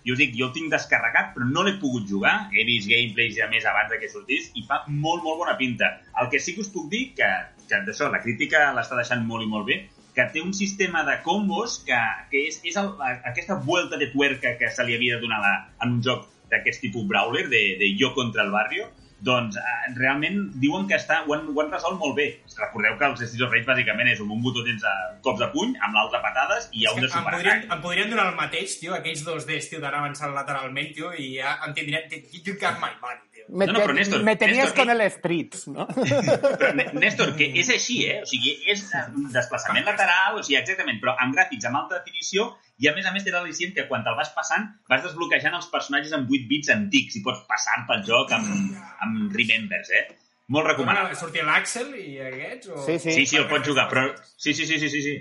[0.08, 2.34] jo us dic, jo el tinc descarregat, però no l'he pogut jugar.
[2.54, 5.92] He vist gameplays ja més abans que sortís i fa molt, molt bona pinta.
[6.22, 7.28] El que sí que us puc dir, que,
[7.68, 9.82] que d'això, la crítica l'està deixant molt i molt bé,
[10.16, 11.98] que té un sistema de combos que,
[12.32, 12.88] que és, és el,
[13.28, 15.52] aquesta vuelta de tuerca que se li havia de donar la,
[15.84, 18.88] en un joc d'aquest tipus brawler, de, de jo contra el barrio,
[19.24, 22.26] doncs eh, realment diuen que està, ho, han, ho han resolt molt bé.
[22.58, 25.72] Recordeu que els of Rage bàsicament és amb un botó tens eh, cops de puny,
[25.80, 27.70] amb l'altre patades i hi ha un de em, podrien, superatac.
[27.76, 31.32] em podrien donar el mateix, tio, aquells dos Ds, tio, d'anar avançant lateralment, tio, i
[31.38, 32.04] ja em tindrien...
[32.36, 33.48] You got my money, tio.
[33.48, 34.96] Me, No, no, però Néstor, me tenías Néstor, con eh.
[34.98, 35.88] el Streets, no?
[35.96, 38.20] Però, Néstor, que és així, eh?
[38.24, 42.02] O sigui, és eh, un desplaçament lateral, o sigui, exactament, però amb gràfics amb alta
[42.02, 45.54] definició i a més a més té l'al·licient que quan te'l vas passant vas desbloquejant
[45.56, 50.04] els personatges amb 8 bits antics i pots passar pel joc amb, amb remembers, eh?
[50.46, 51.16] Molt Com recomanable.
[51.18, 52.68] sortia l'Àxel i aquests?
[52.70, 52.82] O...
[52.86, 53.14] Sí, sí.
[53.16, 54.04] Sí, sí, el pots jugar, però...
[54.36, 55.14] Sí, sí, sí, sí, sí, sí.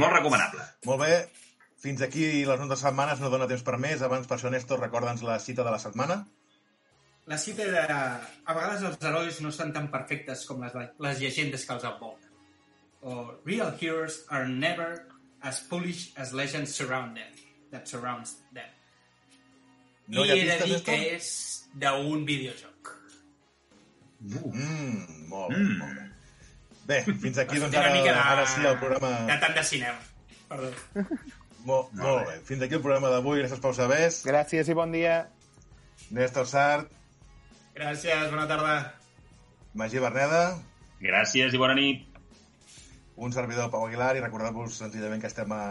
[0.00, 0.64] Molt recomanable.
[0.88, 1.18] Molt bé.
[1.84, 4.00] Fins aquí les nostres setmanes, no dona temps per més.
[4.02, 6.22] Abans, per això, Néstor, recorda'ns la cita de la setmana.
[7.28, 7.82] La cita de...
[7.84, 10.72] A vegades els herois no són tan perfectes com les,
[11.04, 12.32] les llegendes que els envolten.
[13.04, 15.04] O real heroes are never
[15.44, 17.32] as foolish as legends surround them,
[17.70, 18.70] that surrounds them.
[20.08, 21.28] No I hi ha he de dir que és
[21.84, 22.90] d'un videojoc.
[24.24, 25.78] Mm, molt bé, Mm.
[25.78, 26.10] molt bé.
[26.88, 28.10] Bé, fins aquí, doncs, ara, de...
[28.10, 29.10] ara sí, el programa...
[29.28, 29.98] De tant de cinema.
[30.48, 30.72] Perdó.
[31.64, 32.34] Molt, molt bé.
[32.44, 33.40] Fins aquí el programa d'avui.
[33.40, 34.18] Gràcies, Pau Sabés.
[34.26, 35.22] Gràcies i bon dia.
[36.12, 36.90] Néstor Sart,
[37.74, 38.74] Gràcies, bona tarda.
[39.74, 40.42] Magí Berneda,
[41.02, 42.04] Gràcies i bona nit.
[43.16, 45.64] Un servidor Pau Aguilar i recordar-vos senzillament que estem a,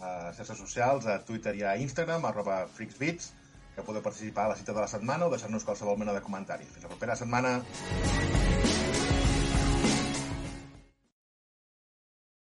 [0.00, 3.32] a xarxes socials, a Twitter i a Instagram, arroba freaksbeats,
[3.74, 6.68] que podeu participar a la cita de la setmana o deixar-nos qualsevol mena de comentari.
[6.68, 7.60] Fins la propera setmana.